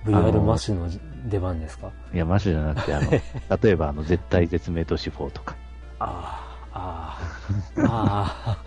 [0.05, 0.87] VR マッシシュの
[1.27, 1.91] 出番ですか？
[2.11, 2.15] ュ。
[2.15, 3.09] いや、マッシュじゃなくて、あの、
[3.61, 5.55] 例えば、あの、絶対絶命都市4とか。
[6.07, 6.37] あ
[6.73, 7.17] あ、
[7.77, 8.57] ああ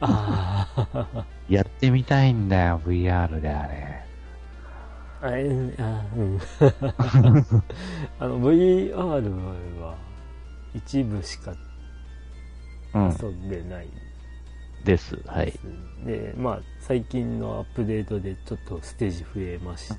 [0.00, 4.02] あ、ああ、やってみたいんだよ、VR であれ。
[5.22, 6.40] あえあうん。
[8.18, 8.94] あの、VR
[9.80, 9.96] は
[10.74, 11.52] 一部しか
[12.94, 13.16] うん。
[13.20, 13.88] 遊んでない
[14.84, 15.16] です。
[15.26, 15.52] はい。
[16.04, 19.96] で、まあ、最近のアップデートでちょっとステージ増えました。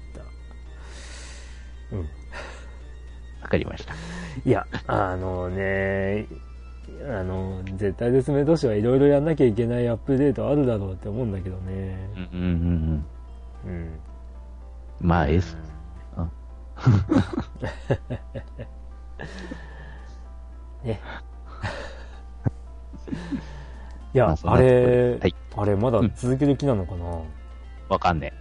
[1.91, 1.99] うん。
[3.41, 3.93] わかりました。
[4.45, 6.27] いや、あのね、
[7.09, 12.09] あの、絶対絶命都市はいろいろやんなきゃいけないアップデートあるだろうって思うんだけどね。
[12.15, 13.05] うんうん
[13.65, 13.71] うんうん。
[13.71, 13.99] うん。
[14.99, 15.55] まあ、S。
[16.17, 16.31] うん
[20.83, 20.99] ね。
[24.13, 27.23] いや、まああれ、はいあれまだ続ける気なのかな、う
[27.89, 28.37] わかんねえ。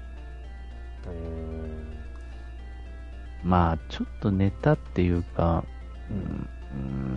[3.43, 5.65] まあ、ちょっとネタっていうか、
[6.11, 7.16] ううんん、うーん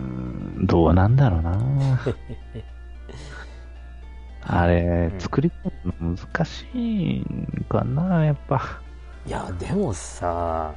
[0.60, 1.58] どうなんだろうな。
[4.42, 8.80] あれう、ん作り込むの難しいんかな、やっぱ。
[9.26, 10.72] いや、でもさ、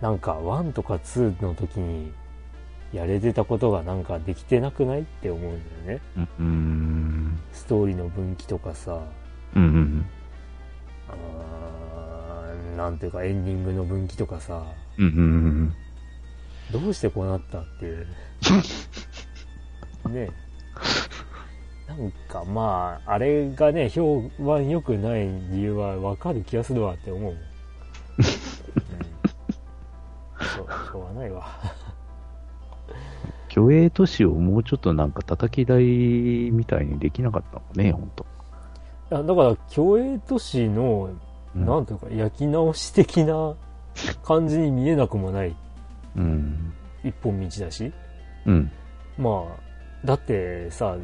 [0.00, 2.12] なんか1とか2の時に
[2.92, 6.02] やれてたことがなんかできてなくないって思うんだよね。
[6.16, 9.00] うん、うん、ストーリーの分岐とかさ、
[9.54, 10.06] うん、うん、
[11.08, 14.64] あーなんていうかエンディングの分岐とかさ、
[14.98, 15.74] うん、うん、
[16.72, 18.06] どうしてこうなったっていう。
[20.10, 20.30] ね
[21.86, 27.34] なんかまあ、あれがね、評判良くない理由はわかる気がするわって思うもん。
[27.34, 28.24] うん、
[30.46, 31.48] しょしょうがないわ。
[33.52, 35.82] 虚栄都市をもうちょっとなんか叩き台
[36.52, 38.24] みたいにできなかったのね、ほんと。
[39.10, 41.20] いやだから、競泳都市の、うん
[41.52, 43.56] なんというか、焼き直し的な
[44.22, 45.56] 感じに見えなくもない
[46.16, 46.72] うん。
[47.04, 47.92] 一本道だし。
[48.46, 48.70] うん。
[49.18, 50.96] まあ、だってさ、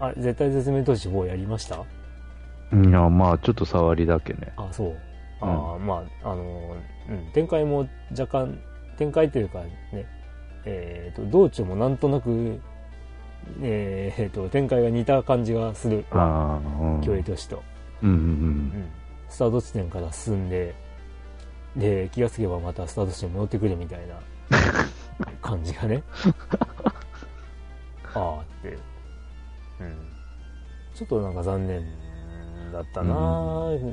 [0.00, 1.76] あれ、絶対絶命都市4やりました？
[1.76, 4.52] いや、まあ、ちょっと触りだけね。
[4.56, 4.96] あ、そう。
[5.40, 6.76] ああ、まあ、あの、
[7.08, 8.58] うん、展開も若干、
[8.96, 9.60] 展開というか
[9.92, 10.06] ね、
[10.64, 12.60] えっ、と、道中もなんとなく、
[13.62, 16.04] えっ、と、展開が似た感じがする。
[16.10, 17.62] 競泳都市と。
[18.02, 18.86] うん、うんうん。
[19.28, 20.74] スタート地点から進んで、
[21.76, 24.14] で、気がつけばまたスタート地点に戻ってくるみたいな
[25.42, 26.02] 感じがね。
[28.14, 28.68] ああって。
[28.68, 28.78] うん。
[30.94, 31.84] ちょっとなんか残念
[32.72, 33.16] だったな、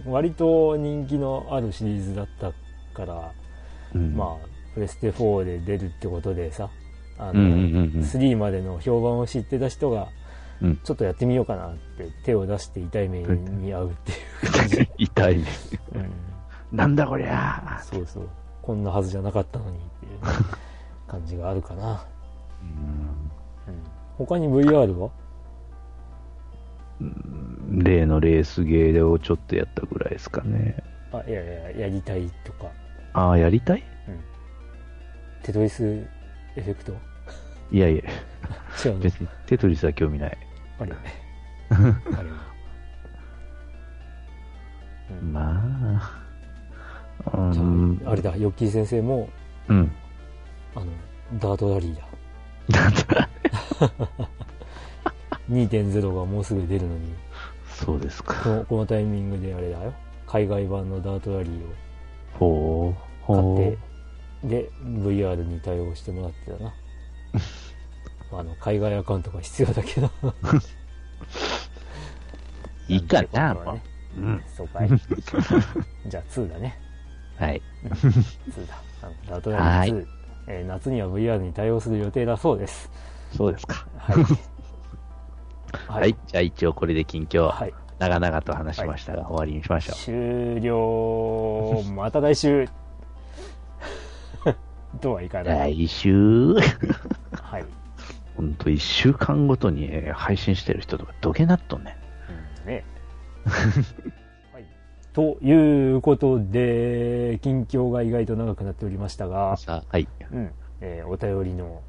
[0.05, 2.51] 割と人気のあるシリーズだった
[2.93, 3.31] から、
[3.93, 4.01] うん。
[4.01, 4.15] うん。
[4.15, 6.69] まあ、プレステ4で出るってことでさ、
[7.17, 7.53] あの、うん、うん、う
[7.99, 8.01] ん。
[8.01, 10.07] 3までの評判を知ってた人が、
[10.61, 14.15] うんちょっとやってみようかなって手を出して痛い目に遭うってい
[14.47, 14.89] う感じ。
[14.97, 15.45] 痛いね。
[15.95, 16.31] うん
[16.71, 18.29] なんだこりゃそうそう。
[18.61, 20.19] こんなはずじゃなかったのにっていう
[21.07, 22.05] 感じがあるかな。
[22.61, 22.67] うん
[23.73, 23.81] うん、
[24.17, 25.09] 他に VR は？
[27.69, 30.83] 例のレースゲーをちょっとやったぐらいですかね。
[31.11, 32.67] あ、いやいや、やりたいとか。
[33.13, 33.83] ああ、やりたい？
[35.43, 35.83] テトリス
[36.55, 36.93] エフェクト？
[37.71, 38.03] いやいや、
[38.85, 38.99] 違うの？
[38.99, 40.37] 別にテトリスは興味ない。
[40.79, 40.93] あれ？
[41.71, 42.29] あれ？
[42.29, 42.51] は。
[45.21, 46.21] うんま
[47.25, 49.29] あ、うん、あ、あれだ、ヨッキー先生も、
[49.67, 49.91] うん。
[51.33, 52.81] ダートラリーだ。
[52.81, 53.29] なんだ
[55.49, 57.13] 2.0がもうすぐ出るのに、
[57.67, 58.35] そうですか。
[58.43, 59.93] このこのタイミングであれだよ。
[60.27, 62.95] 海外版のダートラリーを
[63.27, 63.77] 買っほて、
[64.47, 66.73] で、VR に対応してもらってたな。
[68.39, 70.09] あの、海外アカウントが必要だけど。
[70.23, 70.33] う。
[72.87, 73.81] いいかな、もう。
[74.17, 74.43] うん。
[74.55, 74.89] そうかい。
[76.07, 76.79] じゃあ2だね。
[77.37, 77.61] はい。
[77.83, 78.81] 2だ。
[79.27, 80.07] ダートラリー2、
[80.47, 82.89] えー夏には VR に対応する予定だそうです。
[83.35, 83.85] そうですか。
[83.97, 84.25] はい。
[85.87, 86.15] はい。。
[86.27, 87.73] じゃあ一応これで近況、はい。
[87.99, 89.95] 長々と話しましたが、終わりにしましょう。
[89.95, 91.83] 終了。
[91.93, 92.67] また来週。
[94.99, 95.75] とはいかない。
[95.75, 96.53] 来週、
[97.41, 97.65] はい。
[98.35, 102.63] ほんと一週間ごとにえー配信してる人とかどげなっとんねん。
[102.63, 102.83] うんね。
[105.15, 105.39] はい。
[105.39, 110.07] ということで、近況が意外と長くなっておりましたが、はい。
[110.31, 110.51] うん。
[110.81, 111.81] えーお便りの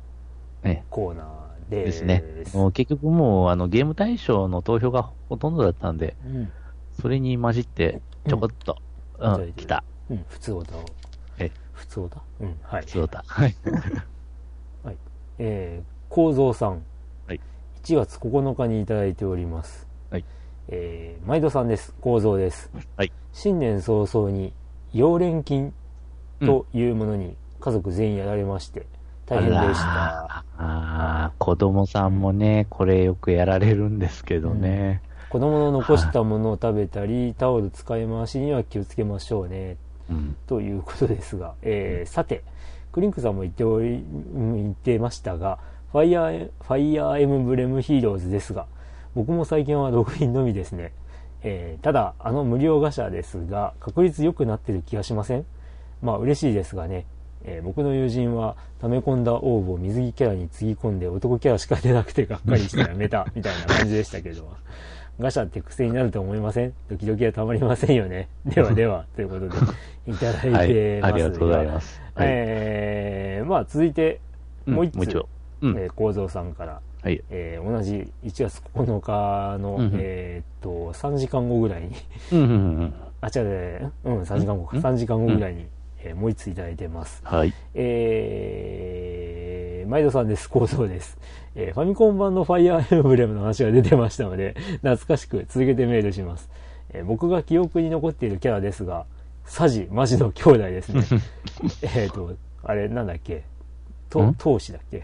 [0.63, 0.85] ね。
[0.91, 1.85] コーナーで。
[1.85, 2.23] ですすね。
[2.55, 6.53] もう結局もうあのゲーム対象の投票がほとんどだったんで、うん。
[7.01, 8.77] それに混じってちょこっと、
[9.19, 9.85] ううんん、来た。
[10.11, 10.25] うん。
[10.29, 10.85] 普通オタを。
[11.39, 12.23] え普通オタ？
[12.41, 12.57] うん。
[12.63, 12.85] はい。
[12.87, 13.25] そうだ。
[13.27, 13.55] はい。
[15.39, 16.83] えー、構造さん。
[17.27, 17.41] はい。
[17.83, 19.89] 1月9日にいただいております。
[20.69, 20.79] はい。
[20.79, 21.95] えー、毎度さんです。
[22.01, 22.71] 構造です。
[22.97, 23.13] はい。
[23.33, 24.53] 新年早々に、
[24.95, 25.73] 溶連菌
[26.41, 28.87] というものに家族全員やられまして、
[29.27, 30.25] 大変でした。
[30.25, 35.03] ああー子供さんもね、これよくやられるんですけどね。
[35.31, 39.77] 子供の残したものを食べたり、タオル使い回しには気をつけましょうね。
[40.11, 40.37] うん。
[40.47, 42.45] ということですが、えーさて、
[42.93, 45.59] クリンクさんも言っており、うん言ってましたが、
[45.93, 48.67] ファイヤー、ファイヤーエムブレムヒーローズですが、
[49.15, 50.93] 僕も最近はログインのみですね。
[51.43, 55.45] えーただ、あの無料ガシャですが、確率良くなってる気がしません？
[56.03, 57.05] まあ嬉しいですがね、
[57.45, 64.49] えー僕の友人は溜め込んだ応募を水着キャラにつぎ込んで男キャラしか出なくてがっかりしてやめた みたいな感じでしたけど、
[65.19, 66.73] ガシャって癖になると思いません？
[66.89, 68.29] ドキドキはたまりませんよね。
[68.47, 69.57] ではでは、ということで、
[70.07, 70.73] いただはいい。
[70.73, 72.01] てますありがとうございます。
[72.15, 72.27] はい。
[72.31, 74.21] えーまあ続いて、
[74.67, 75.29] うんもう一つ、もう一度。
[75.63, 75.77] うん。
[75.79, 77.23] えー構造さんから、はい。
[77.31, 81.91] えー同じ1月9日の、うんうんえーっと、3時間後ぐらいに、
[82.33, 82.53] うんうんう
[82.85, 82.95] ん。
[83.21, 83.47] あ、違う違
[83.85, 85.67] う、うん、3時間後か、うん？3時間後ぐらいに、
[86.05, 87.21] えーもう一ついただいてます。
[87.25, 87.53] はい。
[88.73, 91.17] えー、毎度さんです、構造です。
[91.55, 96.49] えーファミコン版のファイアーエンブレムの話が出てましたので、 懐かしく続けてメールします。
[96.93, 99.07] えー僕が記憶に残っているキャラですが、
[99.45, 101.03] サジ、マジの兄弟ですね。
[101.97, 102.35] えっと、
[102.65, 103.43] あれ、なんだっけ？
[104.11, 104.33] とん？
[104.35, 105.03] 闘士だっけ？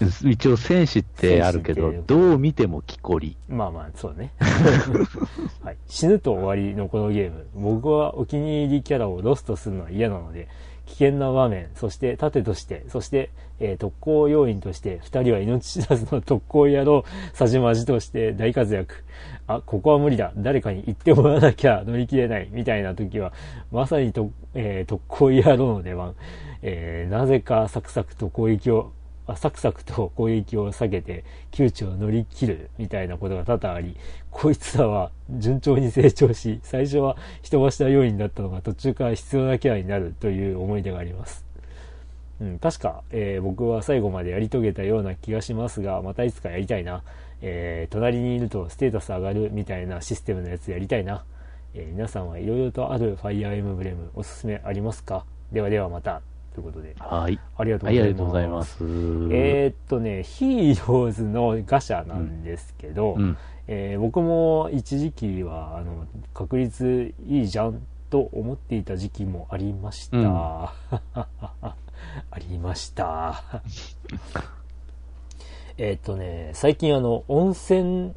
[0.00, 3.36] 一応戦士ってあるけどどう見ても木こり。
[3.48, 4.32] まあまあ、そうね。
[5.62, 5.76] はい。
[5.86, 7.46] 死ぬと終わりのこのゲーム。
[7.54, 10.48] 僕はお気に入りキャラをロストするのは嫌なので、
[10.86, 13.30] 危険な場面、そして盾として、そして、
[13.60, 19.04] えー特攻要員として、二人は命知らずの特攻野郎、さじまじとして大活躍。
[19.46, 20.32] あ、ここは無理だ。
[20.36, 22.48] 誰かに言ってもらわなきゃ乗り切れない。
[22.50, 23.32] みたいな時は、
[23.70, 26.14] まさにと、えー特攻野郎の出番。
[26.62, 29.03] えーなぜかサクサクと攻撃をあ
[29.36, 33.96] サクサクと攻撃を避けて窮地を乗り切るみたいなことが多々あり、
[34.30, 41.44] こいつらは順調に成長し、最初は人柱要員だったのが途中から必要なキャラになるという思い出があります。
[42.40, 47.02] うん、確か、えー僕は最後までやり遂げたような気がしますが、またいつかやりたいな。
[47.40, 51.24] えー隣にいるとステータス上がるみたいなシステムのやつやりたいな。
[51.74, 55.24] えー皆さんはいろいろとあるファイアーエムブレムおすすめありますか？
[55.52, 56.20] ではではまた。
[56.54, 57.38] ということで、はい。
[57.56, 58.04] ありがとうございます。
[58.06, 58.84] りがとうございます。
[59.32, 63.36] えーっとね、ヒーローズのガシャなんですけど、うん。
[63.66, 70.16] えー僕も一時期は、あの、確率いいじゃんと思っていた時期もありました。
[70.16, 70.24] うん
[72.30, 73.42] ありました。
[75.76, 78.14] えーっとね、最近あの、温泉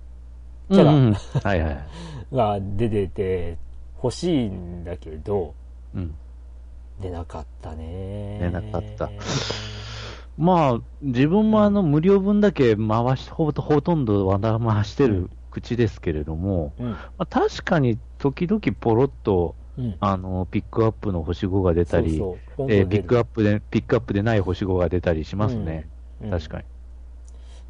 [0.69, 1.77] キャラうんうんはいはい。
[2.31, 3.57] が出てて
[4.03, 5.55] 欲しいんだけど、
[5.95, 6.13] うん。
[7.01, 8.39] 出なかったね。
[8.39, 9.11] 出なかった
[10.37, 16.91] まあ、自分もあの、無料分だけ回し、ほとほとんどわだ回してる口ですけれども、うん。
[16.91, 19.95] まあ、確かに時々ポロッと、うん。
[19.99, 25.87] あの、ピックアップの星5が出たり、そうそうえーピックアップで、ピックアップでない星5が出たりしますね。
[26.21, 26.63] うん確かに。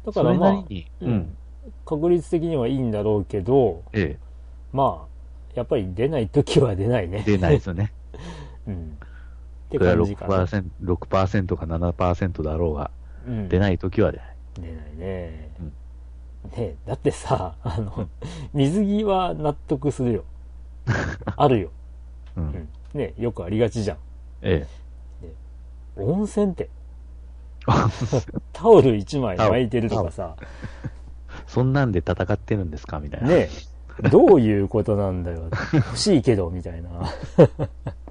[0.04, 1.36] だからまあううんん。
[1.84, 4.18] 確率的にはいいんだろうけど、え
[4.72, 7.32] まあ、やっぱり出ない時は出ないねえ、。
[7.32, 7.92] 出ないですよね。
[8.66, 8.98] うん。
[9.68, 10.44] って感じかな。
[10.44, 12.90] 6%, 6%か7%だろうが、
[13.26, 14.36] うん、出ない時は出ない。
[14.54, 15.50] 出ないね。
[15.60, 15.72] うん
[16.56, 18.08] ねだってさ、あの、
[18.54, 20.24] 水着は納得するよ。
[21.36, 21.70] あるよ。
[22.36, 22.40] う。
[22.40, 22.68] うんん。
[22.94, 23.98] ねよくありがちじゃん。
[24.42, 24.66] え
[25.96, 26.68] 温泉って、え。
[28.52, 30.36] タオル1枚巻いてるとかさ、
[31.46, 33.28] そんなんで戦ってるんですかみたいな。
[33.28, 33.48] ね
[34.10, 35.50] どういうことなんだよ。
[35.72, 36.88] 欲しいけど、みたいな。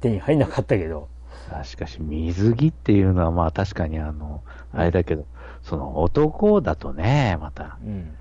[0.00, 1.08] 手に入んなかったけど。
[1.52, 4.42] あしかし、水着っていうのはまあ確かにあの、
[4.72, 5.26] あれだけど、
[5.62, 8.16] その男だとね、また、うん。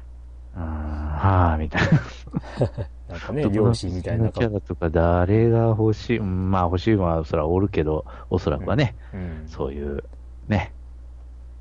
[0.56, 1.90] うーん、はあ、みたいな。
[3.10, 9.44] なんかね、漁師みたいなキャラとか誰が欲しい、うんまあ欲しいのはそらおるけど、おそらくはね、うん。
[9.48, 10.04] そういう、
[10.48, 10.74] ね、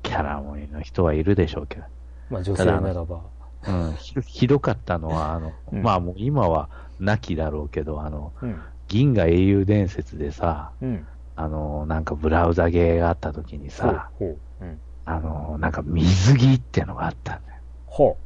[0.01, 1.83] キャラもの人はいるでしょうけど。
[2.29, 3.21] まあ女性ならば。
[3.67, 3.93] うん、
[4.25, 8.61] ひどかったのは、あの、うんまあもう今は亡きだろうけど、あの、うん。
[8.87, 11.07] 銀河英雄伝説でさ、うん。
[11.35, 14.65] あの、なんかブラウザゲーがあった時にさ、ほう。
[14.65, 14.79] ん。
[15.05, 17.57] あの、なんか水着ってのがあったんだよ。
[17.85, 18.17] ほ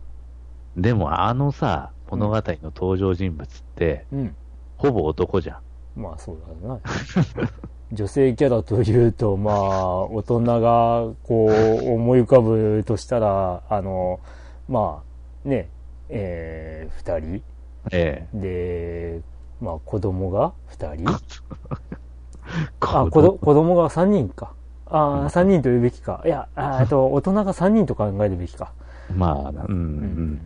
[0.77, 4.17] でもあのさ、物語の登場人物って、う。
[4.17, 4.35] うん。
[4.77, 5.55] ほぼ男じゃ
[5.95, 6.01] ん。
[6.01, 6.79] まあそうだな。
[7.91, 14.19] 女性キャラというと、まあ、大人がこう思い浮かぶとしたら、あの、
[14.67, 15.01] ま
[15.43, 15.69] あ、ね、
[16.09, 17.43] えー、二人
[17.91, 19.21] えで、
[19.61, 21.15] まあ子供が二人え。
[22.79, 24.53] あ、子ど子供が三人か。
[24.87, 26.21] ああ、三人と言うべきか。
[26.25, 26.47] いや、
[26.89, 28.71] と、大人が三人と考えるべきか。
[29.15, 30.41] まあ、うん、うん。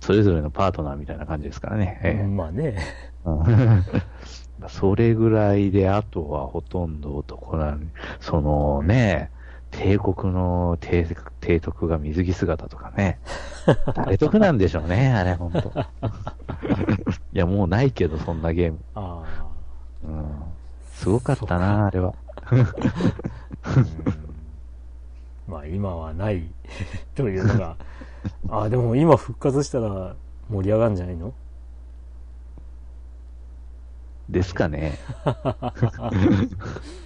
[0.00, 2.00] それぞれのパートナーみたいな感じですからね。
[2.02, 2.76] ええうんまあね。
[3.24, 3.84] うん
[4.68, 7.88] それぐらいで、あとはほとんど男なのに、
[8.20, 9.30] そのね、
[9.78, 11.04] 帝国の提
[11.40, 13.18] 提督が水着姿とかね。
[13.94, 15.70] 誰得なんでしょうね、あれ、ほんと。
[17.32, 18.78] いや、もうないけど、そんなゲーム。
[18.94, 19.22] あ
[20.04, 20.24] うん。
[20.92, 22.14] すごかったな、あれは。
[25.46, 26.50] まあ今はない
[27.14, 27.76] というのが、
[28.48, 30.16] ああ、でも今復活したら
[30.48, 31.34] 盛り上がるんじゃないの？
[34.28, 34.98] ですかね。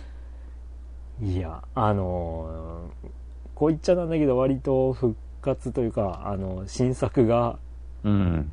[1.22, 3.08] いや、あのー
[3.54, 7.58] こう言っちゃなんだけど、割と復活というか、あの、新作が
[8.04, 8.50] うん。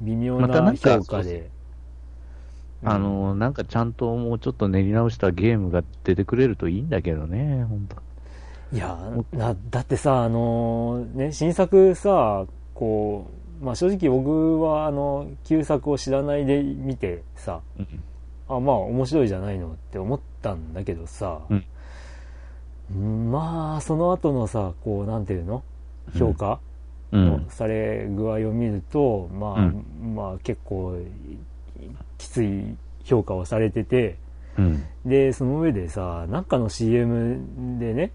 [0.00, 1.50] 微妙な評価で。
[2.84, 7.96] あの、なんかちゃんともうちょっと練り直したゲームが出てくれるといいんだけどね、ほんと。
[8.72, 8.98] いや
[9.32, 12.44] なだってさあのね新作さ
[12.74, 13.30] こ
[13.62, 18.02] うまあ正直僕はあの旧作を知らないで見てさうん。
[18.48, 21.64] あまあ面白いじゃないのって思ったんだけどさ、うん
[22.92, 25.62] まあその後のさこうなんていうの？
[26.18, 26.60] 評価？
[27.12, 27.46] のうん。
[27.48, 30.98] され具合を見ると、まあ、うんまあ結構
[32.18, 34.16] きつい評価をされてて
[34.58, 34.84] うん。
[35.04, 38.10] でその上でさなんかの CM でね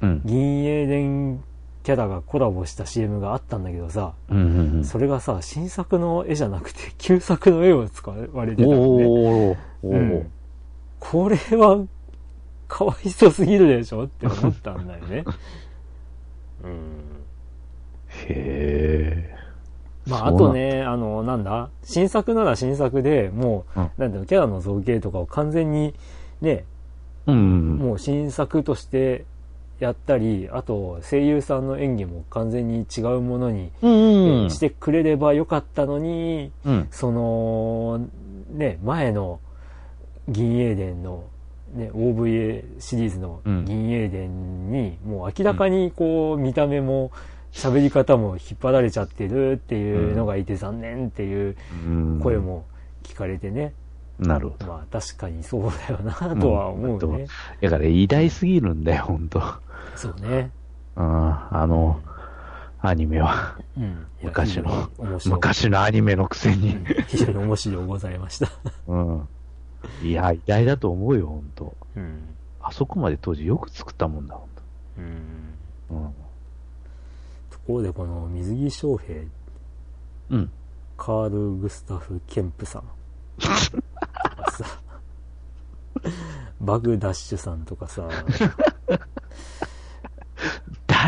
[0.00, 0.22] うん。
[0.24, 1.42] 銀英伝
[1.84, 4.76] キャラがコラボした CM があったんだけどさ、うん。
[4.76, 4.84] うん。
[4.84, 10.28] それがさ、新作の絵じゃなくて、旧作の絵を使われてたのね。
[11.00, 11.86] これは、
[12.68, 15.24] かわいそうすぎるでしょって思ったんだよね。
[16.62, 16.72] うん。
[18.28, 19.34] へ
[20.06, 25.94] まあ、あとね、あの、なんだ、新作なら新作でもう、うんなんていうの、キャラの造形とかを完全に、
[26.40, 27.32] ね、ー。
[27.32, 27.76] うん。
[27.76, 29.24] もう新作として
[29.80, 34.50] やったり、あと声優さんの演技も完全に違うものにうん。
[34.50, 36.88] してくれればよかったのに、うん。
[36.90, 38.08] その、
[38.50, 39.40] ね、前の
[40.28, 41.24] 銀英伝の、
[41.74, 47.10] ね、OVA シリーズのうん銀英伝に、もう明らかにこう、見た目も
[47.52, 51.56] 喋り方も引っ張られちゃってるっていうのがいて残念っていう
[51.86, 52.38] うん声。
[52.38, 52.64] も
[53.02, 53.72] 聞かれてね。
[54.18, 54.66] なるほど。
[54.66, 57.26] まあ確かにそうだよなとは思うね。
[57.60, 59.40] だから偉大すぎるんだよ、ほんと。
[59.96, 60.50] そうね。
[60.96, 61.04] うん。
[61.04, 62.00] あの、
[62.80, 63.56] アニメは。
[63.76, 64.06] うん。
[64.22, 64.90] 昔の
[65.26, 66.76] 昔のアニメのくせに。
[66.76, 68.48] うん非常に面白いございました。
[68.88, 69.28] うん。
[70.02, 71.76] いや、偉大だと思うよ、ほんと。
[71.96, 72.36] うん。
[72.60, 74.46] あそこまで当時よく作ったもんだ、ほ
[75.00, 75.54] んうん。
[75.88, 75.94] と。
[75.94, 76.14] うん。
[77.50, 79.20] ところでこの水木翔平、
[80.30, 80.50] うん。
[80.96, 82.82] カール・グスタフ・ケンプさん。
[83.40, 84.80] さ、
[86.60, 88.08] バグダッシュさんとかさ、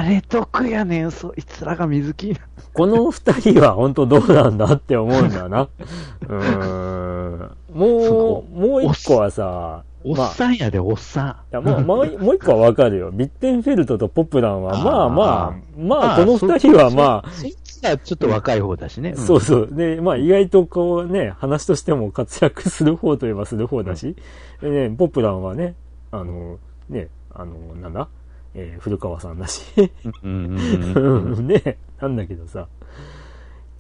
[0.03, 2.35] 誰得やねん、そいつらが水木。
[2.73, 5.69] この二人は本当どうなんだって思うんだな。
[6.27, 7.57] うーん。
[7.75, 13.11] もう、もう一個はさ、おまあっさんやで、おっさいや、もう、もうもう一個はわかるよ。
[13.11, 15.87] ビッテンフェルトとポップランは、まあまあ、ん。
[15.87, 19.15] まあ、この二人はまあ、そいつらちょっと若い方だしね。
[19.17, 19.69] そうそう。
[19.71, 24.17] で、まあ意外とこうね、話としても活躍する方といえばする方だし、
[24.63, 25.75] でね、ポップランはね、
[26.11, 28.09] あの、ね、あの、なんだ、
[28.55, 29.63] えー古川さんだし。
[30.23, 32.69] ね、なんだけどさ、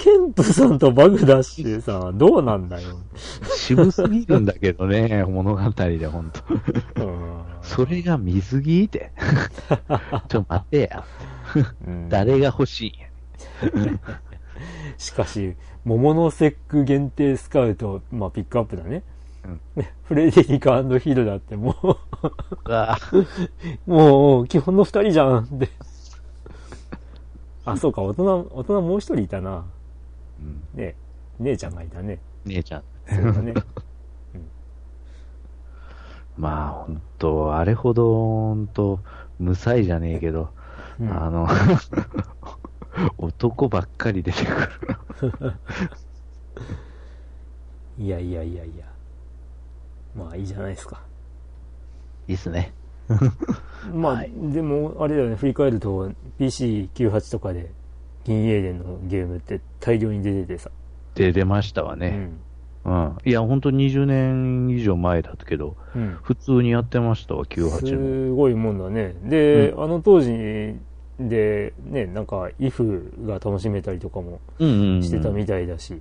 [0.01, 2.99] ケンプさんとバグダッシュさどうなんだよ。
[3.57, 6.41] 渋すぎるんだけどね、 物語で、ほんと。
[6.97, 9.13] うんそれが水着って。
[10.29, 11.05] ちょ、待てや。
[11.87, 12.95] うん誰が欲しい。
[14.97, 15.55] しかし、
[15.85, 19.03] 桃の節句限定スカウト、まあピックアップだね。
[19.45, 21.97] うんねフレデリカヒルだってもう、
[22.65, 22.99] あ
[23.87, 25.69] もう、基本の二人じゃんって。
[27.65, 29.65] あ、そうか、大人、大人もう一人いたな。
[30.41, 30.95] うんね
[31.39, 32.19] 姉ちゃんがいたね。
[32.45, 32.83] 姉ちゃん。
[33.09, 33.55] そうだね。
[36.37, 39.01] まあ、ほんと、あれほど、ほんと、
[39.39, 40.51] 無才じゃねえけど、
[41.01, 41.49] うんあの、
[43.19, 44.53] 男ばっかり出てく
[45.27, 45.55] る。
[47.99, 48.90] いやいやいやいや。
[50.15, 51.03] まあいいじゃないですか。
[52.29, 52.73] いいっすね。
[53.93, 57.71] まあ、はいでも、あれだよね、振り返ると、PC98 とかで、
[58.25, 60.71] 銀英伝のゲームって大量に出ててさ。
[61.15, 62.31] で、出ましたわね。
[62.85, 62.93] うん。
[62.93, 63.17] うん。
[63.25, 66.19] いや、ほんと20年以上前だったけど、うん。
[66.23, 67.79] 普通にやってましたわ、98も。
[67.81, 69.15] すごいもんだね。
[69.25, 70.31] で、あの当時
[71.19, 75.03] で、ね、なんか、イフが楽しめたりとかもうんうんうん。
[75.03, 76.01] してたみたいだし。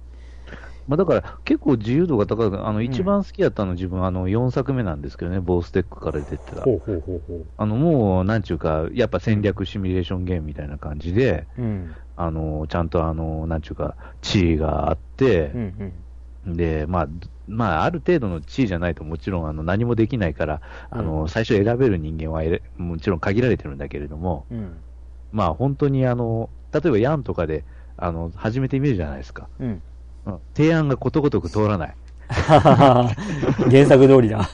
[0.90, 6.62] まあだから、結構自由度が高く、あの、一番好きだったの自分、あの、4作目なんですけどね、ボーステックから出てた。
[6.64, 11.62] ほうほうほうほあの、もう、なんちゅうか、やっぱ戦略シミュレーションゲームみたいな感じで、う。
[11.62, 11.96] うん。
[12.16, 16.04] あの、ちゃんとあの、なんちゅうか、地位があってう、ん
[16.46, 16.58] うん。
[16.58, 17.08] で、まあ、
[17.48, 24.84] まあ、ある程度の地位じゃないともちろんあの何もできないから、あの、うん最初選べる人間は選もちろん限られてるんだけれども、うん。
[25.32, 27.66] まあ本当にあの、例えばヤンとかで、
[27.98, 29.50] あの、始めてみるじゃないですか。
[29.60, 29.84] うん。
[30.26, 31.96] うん提案がことごとく通らない。
[32.30, 34.50] 原作通りだ。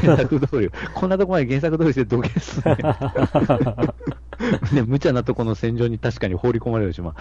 [0.00, 2.76] 原作通り、こんなとこまで原作通りして土下すね。
[4.72, 7.14] ね、無茶なとこの戦場に確かに放り込まれるし、ま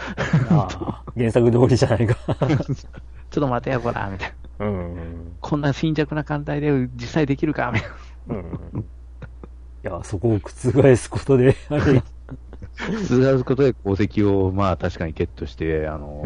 [0.49, 2.15] あ、原作通りじゃないか。
[2.37, 4.65] ちょっと待てよ、こら、みたいな。
[4.65, 5.33] うん。
[5.41, 7.89] こんな貧弱な艦隊で実際できるか、みたい
[8.29, 8.35] な。
[8.35, 8.37] う
[8.77, 8.79] ん。
[8.79, 8.83] い
[9.83, 12.01] や、そこを覆すことで、あれ、
[13.05, 16.23] 通すことで功績を、まあ確かにゲットして、あの、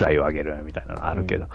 [0.00, 1.46] 位を上げるみたいなのあるけど、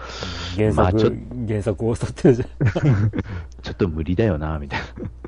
[0.56, 1.10] 原作、まあちょ
[1.46, 2.44] 原作を襲ってるじ
[3.62, 4.86] ちょっと無理だよな、みたいな。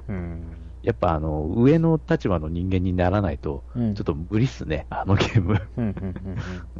[0.08, 0.14] ゃん。
[0.14, 0.42] うん。
[0.82, 5.60] やっぱあの、上の立場の人間にならないと、うんちょっと無理っすね、あのゲーム。
[5.76, 5.88] うん、う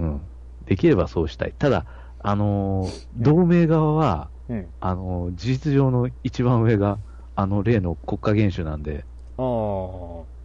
[0.03, 0.21] ん、うん。
[0.67, 1.55] できればそうしたい。
[1.59, 1.85] ただ、
[2.23, 4.59] あのー同盟側は、うん。
[4.59, 4.67] うん。
[4.81, 6.99] あのー事実上の一番上が、
[7.37, 9.05] あの例の国家元首なんで、
[9.39, 9.43] あ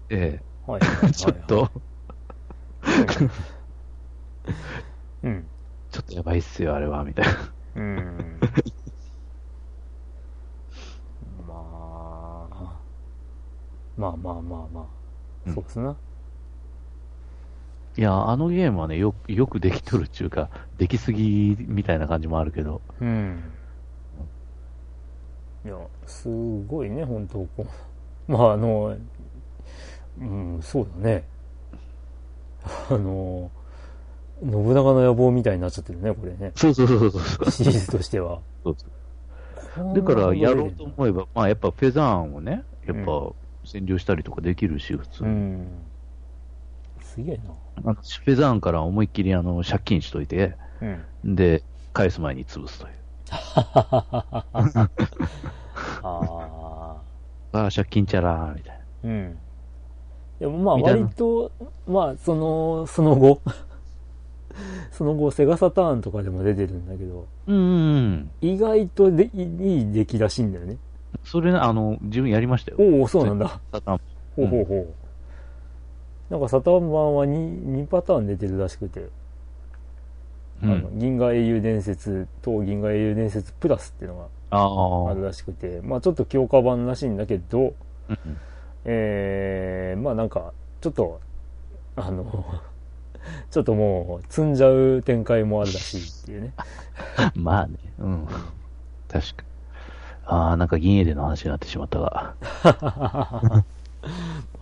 [0.09, 0.81] えいはいえはい。
[1.13, 1.69] ちょっと、
[5.23, 5.45] うん。
[5.95, 7.31] ちょっとやばいっすよ、あれは、みたいな。
[7.75, 8.39] うん。
[11.47, 12.73] まあ、
[13.95, 14.89] まあまあまあま
[15.45, 15.51] うあ。
[15.51, 15.95] んそうですな。
[17.95, 23.39] いや、あのゲームはね、よく、よくできとるっていうか、できすぎみたいな感じもあるけど、うん。
[25.65, 25.75] いや、
[26.05, 26.27] す
[26.67, 27.65] ごいね、本当こ
[28.27, 28.31] う。
[28.31, 28.97] まあ、あの、
[30.19, 31.23] うん、そうだね。
[32.89, 33.49] あの、
[34.41, 36.51] 信長の野望みたいになっちゃってるね、これね。
[36.55, 37.51] そうそうそうそうそう。
[37.51, 38.41] シリーズとしては。
[38.63, 38.89] そうそう
[39.95, 43.11] だから、やろうと思えば、まあ、やっぱフェザーンをね、やっぱ
[43.65, 45.29] 占領したりとかできるし、普通に。
[45.29, 45.67] うん。
[47.01, 47.39] すげえ
[47.77, 50.97] あのフェザーンから思いっきりあの借金しといて、な。
[51.23, 51.35] うん。
[51.35, 51.63] で、
[51.93, 52.93] 返す前に潰すという。
[53.31, 54.89] あ
[56.03, 57.01] あ。
[57.53, 59.09] ああ、借金チャラー、みたいな。
[59.09, 59.37] うん。
[60.39, 61.51] でもまあ割と、
[61.87, 63.41] まあその、その後、
[64.91, 68.31] その後セガサターンとかでも出てるんだけど、うんうんうん。
[68.41, 70.77] 意外とでいいい出来らしいんだよね。
[71.23, 72.77] それ、あの、自分やりましたよ。
[72.79, 73.59] おお、そうなんだ。
[73.71, 74.01] サタン
[74.35, 74.87] ほうほうほう。
[76.29, 79.07] なんかサターン版は 2, 2パターン出てるらしくて、
[80.63, 85.11] うんあの銀河英雄伝説と銀河英雄伝説プラスっていうのがああ。
[85.11, 87.73] あるらしくて、まあちょっと強化版らしいんだけど、
[88.09, 88.17] うん
[88.85, 91.19] えー、まあなんか、ちょっと、
[91.95, 92.45] あの、
[93.51, 96.53] ちょっともう、積んじゃう展開もあるらしいっていうね。
[97.35, 97.75] う んまあね。
[97.99, 98.27] うん。
[99.07, 99.47] 確かに。
[100.27, 102.33] ああ、なんか銀英伝の話になってしまったが。
[102.63, 103.63] ま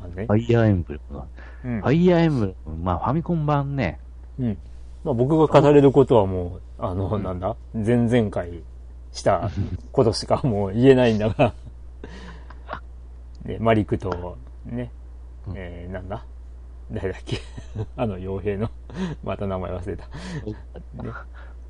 [0.04, 0.34] あねフ。
[0.34, 1.28] ァイヤーエンブレムの。
[1.66, 4.00] うんファイヤーエンブレム、まあファミコン版ね。
[4.40, 4.58] うん。
[5.04, 7.56] まあ僕が語れることはもう、あの、なんだ？
[7.74, 8.62] 前々回
[9.14, 9.50] した
[9.92, 11.54] ことしかもう言えないんだが、
[13.46, 14.92] ね、マリクと、ね、
[15.56, 16.26] えー、なんだ？
[16.92, 17.40] 誰だっけ？
[17.98, 18.70] あの傭兵の、
[19.24, 20.06] また名前忘れた。
[20.06, 21.12] ね、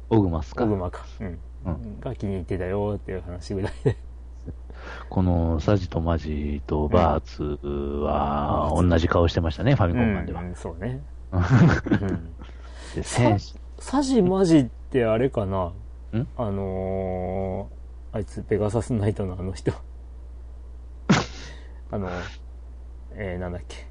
[0.09, 0.69] オグマスかコ。
[0.69, 1.05] グマか。
[1.19, 1.39] うん。
[1.65, 3.95] うんが気に入ってたよっていう話ぐらいで。
[5.09, 7.43] このサジとマジとバーツ
[8.03, 10.41] は同じ顔してましたね、ファミコン版では。
[10.41, 11.01] うん、そうね。
[11.31, 12.33] うんうん。
[12.95, 15.71] で戦士サジマジってあれかな？
[16.11, 16.27] んん？
[16.37, 19.71] あのー、あいつ、ペガサスナイトのあの人。
[21.91, 22.09] あの、
[23.13, 23.87] えー、なんだっけ？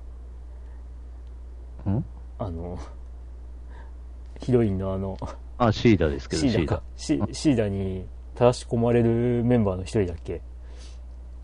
[1.90, 2.04] ん？
[2.38, 2.78] あの、
[4.40, 5.16] ヒロインのあの、
[5.58, 6.82] あ、シーダですけど、シーダか。
[6.96, 8.04] シシーダに
[8.34, 10.40] 正し込まれるメンバーの一人だっけ？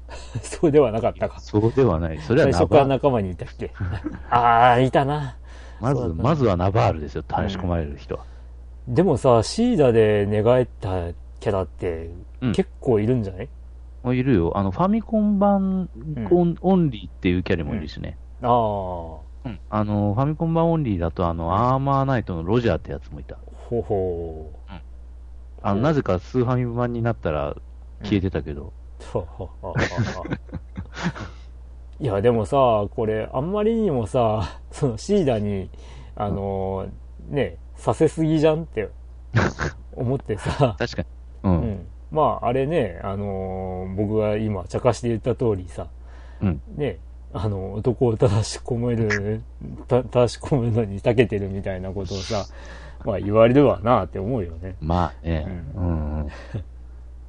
[0.42, 1.38] そうではなかったか。
[1.40, 2.18] そうではない。
[2.18, 2.60] それは最。
[2.62, 3.72] 初から仲間にいたっけ？
[4.30, 5.36] ああ、いたな。
[5.80, 8.24] まず、まずはナバールですよ、試し込まれる人は。
[8.88, 12.10] でもさ、シーダで寝返ったキャラって
[12.40, 13.48] うん結構いるんじゃない、
[14.02, 14.52] あいるよ。
[14.56, 15.88] あの、ファミコン版
[16.32, 18.16] オン,、オンリーっていうキャラもいるしね。
[18.42, 19.60] ああ、ほうん。
[19.70, 23.36] あの、ファミコン版オンリーだと、あの、アーマーナイトのロジャーってやつもいた。
[23.68, 24.52] ほほ
[25.62, 27.56] あの、なぜかスーファミ版になったら
[28.02, 28.72] 消えてたけど。
[32.00, 35.68] いや、でもさ、これ、あんまりにもさ、そのシーダに、
[36.14, 38.88] あのーね、させすぎじゃんって
[39.94, 41.08] 思ってさ、確かに。
[41.42, 41.48] う。
[41.48, 41.86] うんん。
[42.10, 45.88] まあ、あれね、あのー僕が今、茶化して言った通りさ、
[46.40, 46.62] うん。
[46.76, 46.98] ね、
[47.32, 49.42] あの、男を正し込める、
[49.86, 52.46] た正し込むのに長けてるみたいなことをさ、
[53.04, 54.76] まあ言われるわなって思うよね。
[54.80, 55.46] まあね。
[55.74, 56.20] ううん。
[56.22, 56.28] うん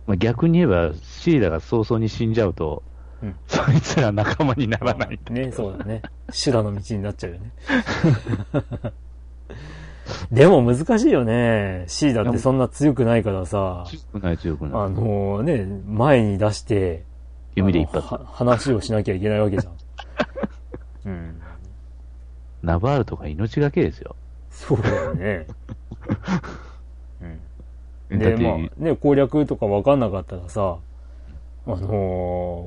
[0.10, 2.82] まあ、逆に言えば、シーダが早々に死んじゃうと、
[3.22, 5.20] うんそいつら仲間にならない。
[5.30, 6.02] ね、そうだね。
[6.32, 7.52] 修羅の道になっちゃうよね。
[10.32, 11.84] でも難しいよね。
[11.88, 14.82] C だってそんな強くないからさ、強くない強くない。
[14.82, 17.04] あのね、前に出して、
[17.56, 18.08] 弓で一発。
[18.26, 19.74] 話をしなきゃいけないわけじゃん。
[21.06, 21.42] うん。
[22.62, 24.16] ナバールとか命がけですよ。
[24.50, 25.48] そうだよね。
[28.10, 28.20] うん。
[28.20, 30.78] で、まあね、攻略とか分かんなかったらさ、
[31.66, 31.78] あの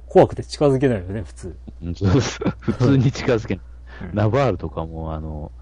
[0.09, 1.57] ー怖くて近づけないよね、普通。
[2.61, 3.65] 普通に近づけない。
[3.65, 3.73] うん
[4.15, 5.53] ナバールとかも、あの、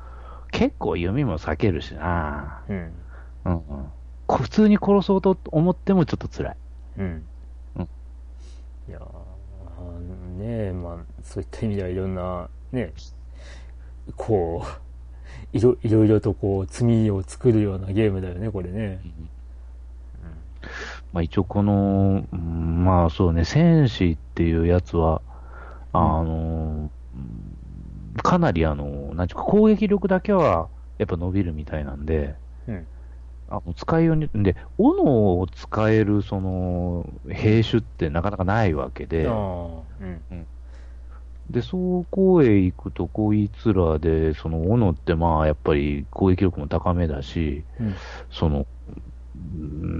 [0.51, 2.62] 結構弓も避けるしな。
[2.68, 2.92] うん。
[3.44, 3.62] うんうん。
[4.26, 6.56] こ普通に殺そうと思ってもちょっと辛い。
[6.98, 7.24] うん。
[7.76, 7.88] うん
[8.88, 9.01] いや
[10.38, 12.92] ねまあ、そういった意味ではいろんな、ね、
[14.16, 19.01] こう、いろ、いろいろとこう、積みを作るようなゲームだよね、これね。
[21.12, 25.22] まあ一応この、うんまあそうね、戦士っていうやつは、
[25.92, 27.40] あの、うん
[28.22, 30.68] かなりあの、なんちゅうか攻撃力だけは
[30.98, 32.34] やっぱ伸びるみたいなんで、
[32.68, 32.86] うん。
[33.48, 40.47] あの使いように、で、斧を使えるその兵種ってなかなかないわけで、ああ、うん。
[41.51, 47.94] で、そこへ行くとこいつらで、その斧ってまあやっぱり攻撃力も高めだし、うん。
[48.31, 48.66] その、
[49.59, 49.59] う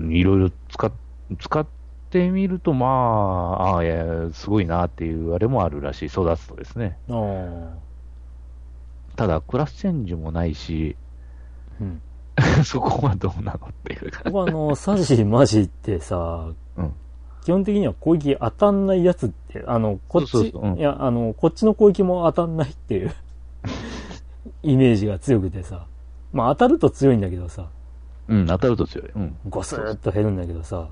[0.09, 0.93] んいろいろ使っ
[1.39, 1.67] 使っ
[2.11, 6.99] てみると、まあ、ああ、いや、すごいなっていうあれもあるらしい、育つとですね。
[7.09, 7.15] あ
[9.15, 10.97] あ、ただ、クラスチェンジもないし、
[11.81, 12.03] うん。
[12.65, 14.11] そこはどうなのっていう。
[14.25, 16.93] ここあの、サジマジってさ、うん
[17.45, 23.15] 基本的には攻撃当たんないやつって、あの、こっち、そうそうそううんいや、あの、こっちの攻撃も当たんないっていう
[24.63, 25.87] イメージが強くてさ。
[26.33, 27.69] まあ当たると強いんだけどさ、
[28.29, 29.11] うん、当たると強い。
[29.15, 29.37] うん。
[29.49, 30.89] ゴスーッと減るんだけどさ、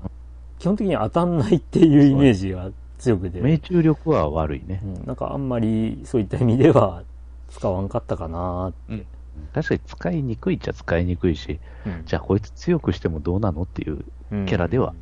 [0.57, 5.03] 基本的に当たんないっていうイメージが強くて、命中力は悪いねう。
[5.03, 7.03] ん、なんかあんまりそういった意味では
[7.49, 9.05] 使わんかったかなうん。
[9.53, 14.93] 確かに使いにくいっちゃ使いにくいし、うんじゃあこいつ強くしてもどうなのっていううんキャラでは。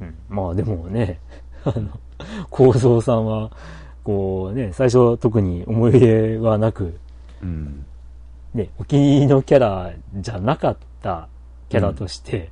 [0.00, 0.06] うん。
[0.06, 1.20] うんまあでもね、
[1.64, 1.88] あの、
[2.50, 3.50] 構造さんは、
[4.04, 6.98] こうね、最初特に思い入れはなく、
[7.42, 7.84] うん。
[8.54, 11.28] ね、お気に入りのキャラじゃなかった
[11.68, 12.50] キャラとして、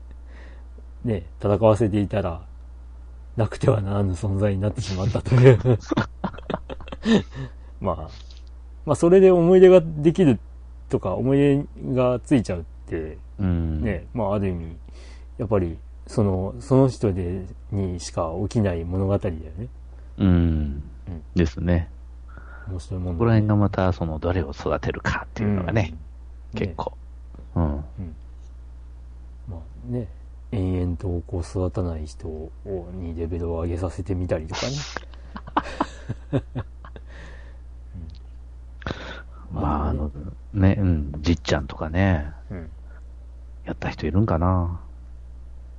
[1.04, 2.42] ね、戦わせていたら、
[3.36, 5.58] なくてはならぬ存在になってしまったという。
[7.80, 7.96] まあ、
[8.84, 10.38] まあそれで思い出ができる
[10.88, 11.64] とか、思い出
[11.94, 13.82] がついちゃうって、うん。
[13.82, 14.76] ね、まあある意味、
[15.38, 15.78] やっぱり、
[16.11, 19.69] その、その人で、にしか起きない物語だよね。
[20.19, 20.82] うんうん。
[21.37, 21.89] ですね。
[22.69, 25.95] 面白いもんだねここら辺がまた、その、どれを育てるかっていうのがね、
[26.53, 26.95] うん結構。
[27.55, 27.85] うん。
[29.49, 30.09] まあね、
[30.51, 32.51] 延々とこう育たない人を
[32.93, 34.73] にレベルを上げさせてみたりとかね。
[39.55, 40.11] まあ、あの、
[40.55, 42.69] ね、うん、じっちゃんとかね、うん。
[43.65, 44.81] やった人いるんかな。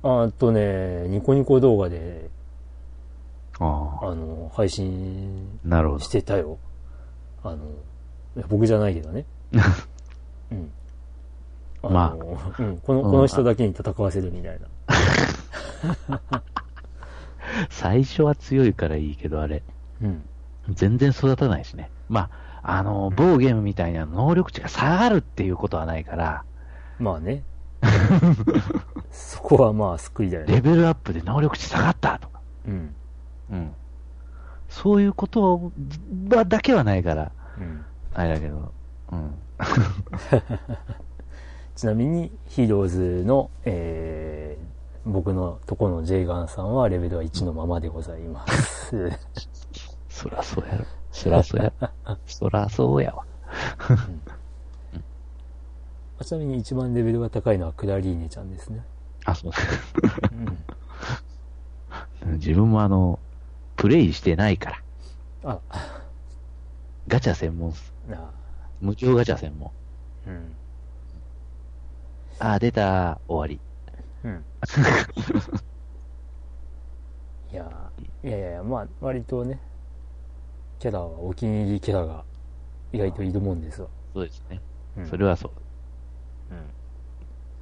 [0.02, 2.28] あとね、ニコニコ動画で、
[3.60, 5.60] ああ、あの、配信
[6.00, 6.08] し。
[6.08, 6.58] てたよ。
[7.44, 7.56] あの、
[8.36, 9.24] いや僕じゃないけどね。
[10.50, 10.72] うん。
[11.84, 12.16] あのま
[12.58, 14.66] うん、この、この人だけに戦わせるみたいな。
[17.70, 19.62] 最初は強いからいいけど、あれ、
[20.00, 20.22] うん。
[20.70, 21.90] 全然育たないしね。
[22.08, 22.30] ま
[22.62, 26.44] あ、あの、某ゲームみたいな能力値が下がるっていうことはないから、
[26.98, 27.42] まあね。
[29.12, 30.54] そこはまあ救いだよね。
[30.54, 32.40] レベルアップで能力値下がったとか。
[32.66, 32.94] うん。
[33.50, 33.72] うん。
[34.68, 35.70] そういうこと
[36.30, 37.84] はだけはないから、うん。
[38.14, 38.72] あれだけど、
[39.12, 39.34] うん。
[41.76, 49.10] ちなみに、ヒーローズの、えー、僕のとこのジェイガンさんはレベルは1のままでございます。
[50.08, 50.84] そらそうやろ。
[51.10, 51.72] そらそうや。
[52.26, 53.24] そらそうやわ。
[56.24, 58.82] ちなみに一番レベルが高いのはクラリーネちゃんですね。
[59.24, 59.52] あ、そう
[62.26, 63.18] うん、自分もあの、
[63.76, 64.82] プレイしてないから。
[65.44, 65.60] あ、
[67.08, 67.92] ガチャ専門っす。
[68.08, 68.30] な
[68.80, 69.70] 無料ガチャ専門。
[70.26, 70.54] うん。
[72.38, 73.60] あ、出た、終わり。
[74.24, 74.44] うん。
[77.52, 79.58] いやー、いやいやいや、まあ、割とね、
[80.78, 82.24] キャラはお気に入りキャラが
[82.92, 83.88] 意外といるもんですわ。
[84.14, 84.60] そうですね。
[84.96, 85.61] うんそれはそう。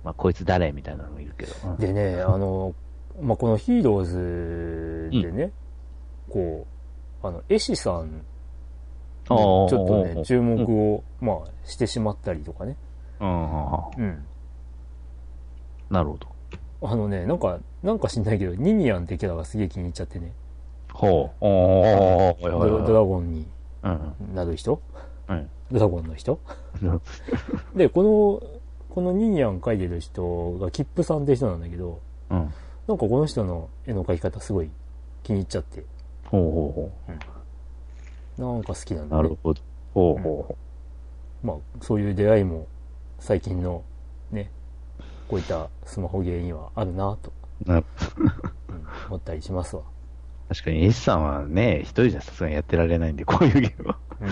[0.00, 1.76] うんまあ、こいつ誰みたいなのもいるけど。
[1.78, 2.74] でね、 あの、
[3.20, 5.52] まあ、このヒーローズでね、
[6.30, 6.66] こ
[7.22, 8.20] う、あの、絵師さんに
[9.28, 10.62] ちょっとね、うん注目
[10.94, 12.76] を、まあ、してしまったりとかね。
[13.20, 13.44] うん。
[13.98, 14.24] うん。
[15.90, 16.26] なるほど。
[16.82, 20.32] あのね、なんか、なんか知んないけど、ニニアンってキャラがすげえ気に入っちゃってね。
[20.92, 21.44] ほう。
[21.44, 23.46] おー、ドドラゴンに
[23.82, 24.34] うん。
[24.34, 24.80] なる人？
[25.26, 25.46] はい。
[25.70, 26.40] ドラゴンの人？
[27.76, 28.59] で、この、
[28.90, 32.00] このニーニャン描いてる人がキップさんって人なんだけど、
[32.30, 32.38] うん。
[32.38, 32.52] なんか
[32.96, 34.70] この人の絵の描き方すごい
[35.22, 35.84] 気に入っちゃって、
[36.26, 39.08] ほうほうほなんか好きなんう。
[39.10, 39.38] だねなる。
[39.42, 39.60] ほど。
[39.94, 40.56] ほうほ
[41.42, 42.66] まあ、そういう出会いも
[43.18, 43.82] 最近の
[44.30, 44.50] ね、
[45.28, 47.32] こういったスマホゲーにはあるなと、
[47.64, 47.68] う。
[47.68, 47.84] なうん
[49.08, 49.82] 思ったりしますわ。
[50.48, 53.98] 確かに S さんはね、一人じゃさすがにやってられないんで、こういうゲームは。
[54.20, 54.28] うん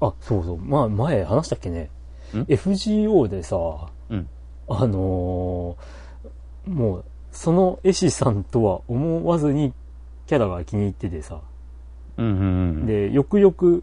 [0.00, 0.58] あ、そうそう。
[0.58, 1.90] まあ、前話したっけね。
[2.34, 3.56] ん？FGO でさ、
[4.08, 4.28] うん。
[4.68, 9.72] あのーもう、その絵師さんとは思わずに
[10.26, 11.40] キャラが気に入っててさ、
[12.16, 12.44] うんうんう
[12.82, 12.86] ん。
[12.86, 13.82] で、よくよく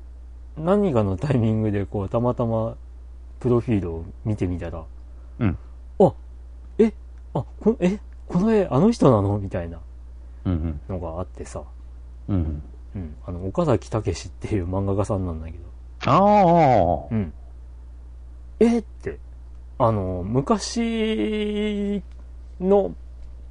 [0.57, 2.75] 何かのタイミングでこう、たまたま
[3.39, 4.83] プロフィールを見てみたら、
[5.39, 5.57] うん。
[5.99, 6.13] あ、
[6.77, 6.93] え、
[7.33, 9.39] あ、この、え、この絵あの人なの？
[9.39, 9.79] みたいな
[10.45, 10.79] うんうん。
[10.89, 11.63] のがあってさ、
[12.27, 12.61] うん。
[12.95, 15.65] うん、あの、岡崎武っていう漫画家さんなんだけど、
[16.05, 17.07] ああ。
[17.11, 17.33] うん。
[18.59, 19.19] えって、
[19.77, 22.03] あの、昔
[22.59, 22.95] の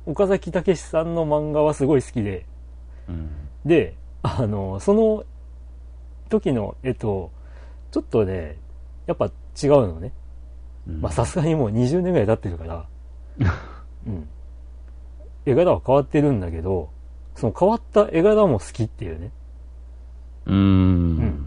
[0.06, 2.46] 岡崎武さんの漫画はすごい好きで、
[3.08, 3.30] うん。
[3.64, 5.24] で、あの、その
[6.28, 7.30] 時の絵と、
[7.90, 8.56] ちょっとね、
[9.06, 10.12] やっぱ違うのね。
[10.88, 12.86] うんまあさすがにもう20年ぐらい経ってるから、
[14.06, 14.28] うん。
[15.44, 16.90] 絵柄は変わってるんだけど、
[17.34, 19.30] その変わった絵柄も好きっていうね。
[20.46, 21.45] うーん。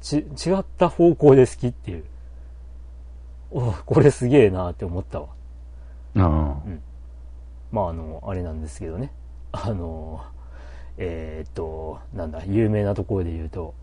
[0.00, 2.04] ち、違った方向で好きっていう。
[3.52, 5.28] おこれすげえなって思ったわ。
[6.16, 6.56] あ
[7.72, 9.12] まああの、あれなんですけどね。
[9.52, 10.22] あの、
[10.98, 13.74] えーっと、なんだ、有名なところで言うと、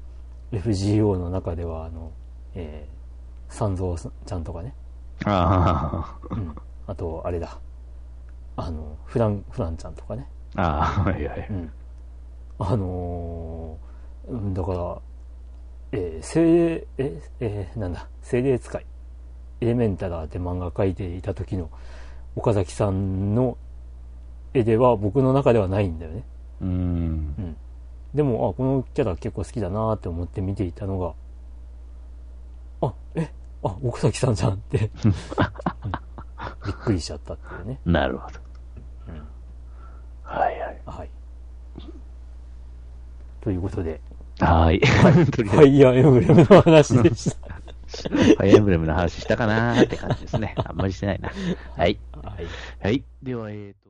[0.52, 2.12] FGO の中では、あの、
[2.56, 4.74] えー、三蔵ちゃんとかね。
[5.26, 6.18] あ。
[6.30, 6.56] あうん。
[6.86, 7.60] あと、あれだ。
[8.56, 10.28] あの、フラン、フランちゃんとかね。
[10.56, 10.96] あ。
[10.98, 11.48] ああ、はいはい。
[11.50, 11.72] うん。
[12.60, 13.88] あのー
[14.30, 14.98] うんだから、
[15.92, 18.86] えー、精霊、え、えーなんだ、精霊使い、
[19.62, 21.70] エレメンタラーで漫画描いていた時の
[22.36, 23.58] 岡崎さんの
[24.54, 26.24] 絵では僕の中ではないんだよね。
[26.62, 26.72] うーん。
[26.72, 26.74] う
[27.42, 27.58] ん。
[28.14, 31.14] でも、あ、このキャラ結構好きだなって思って見ていたのが、
[32.82, 33.32] あ、え、
[33.64, 37.80] あ、岡崎さんじゃんって、う んびっくりしちゃったっていうね。
[37.86, 38.40] なるほど。
[39.08, 39.28] うん。
[40.24, 40.82] はいはい。
[40.86, 41.10] はい。
[43.42, 44.02] ということで、
[44.40, 44.86] はーい。
[44.86, 47.56] ファイヤーエンブレムの話でした。
[47.56, 50.54] ファイアーエンブレムの話したかなーって感じですね。
[50.58, 51.32] あんまりしてないな。
[51.76, 52.00] はい。
[52.12, 52.46] はい。
[52.82, 53.04] はい。
[53.24, 53.87] では、えーと。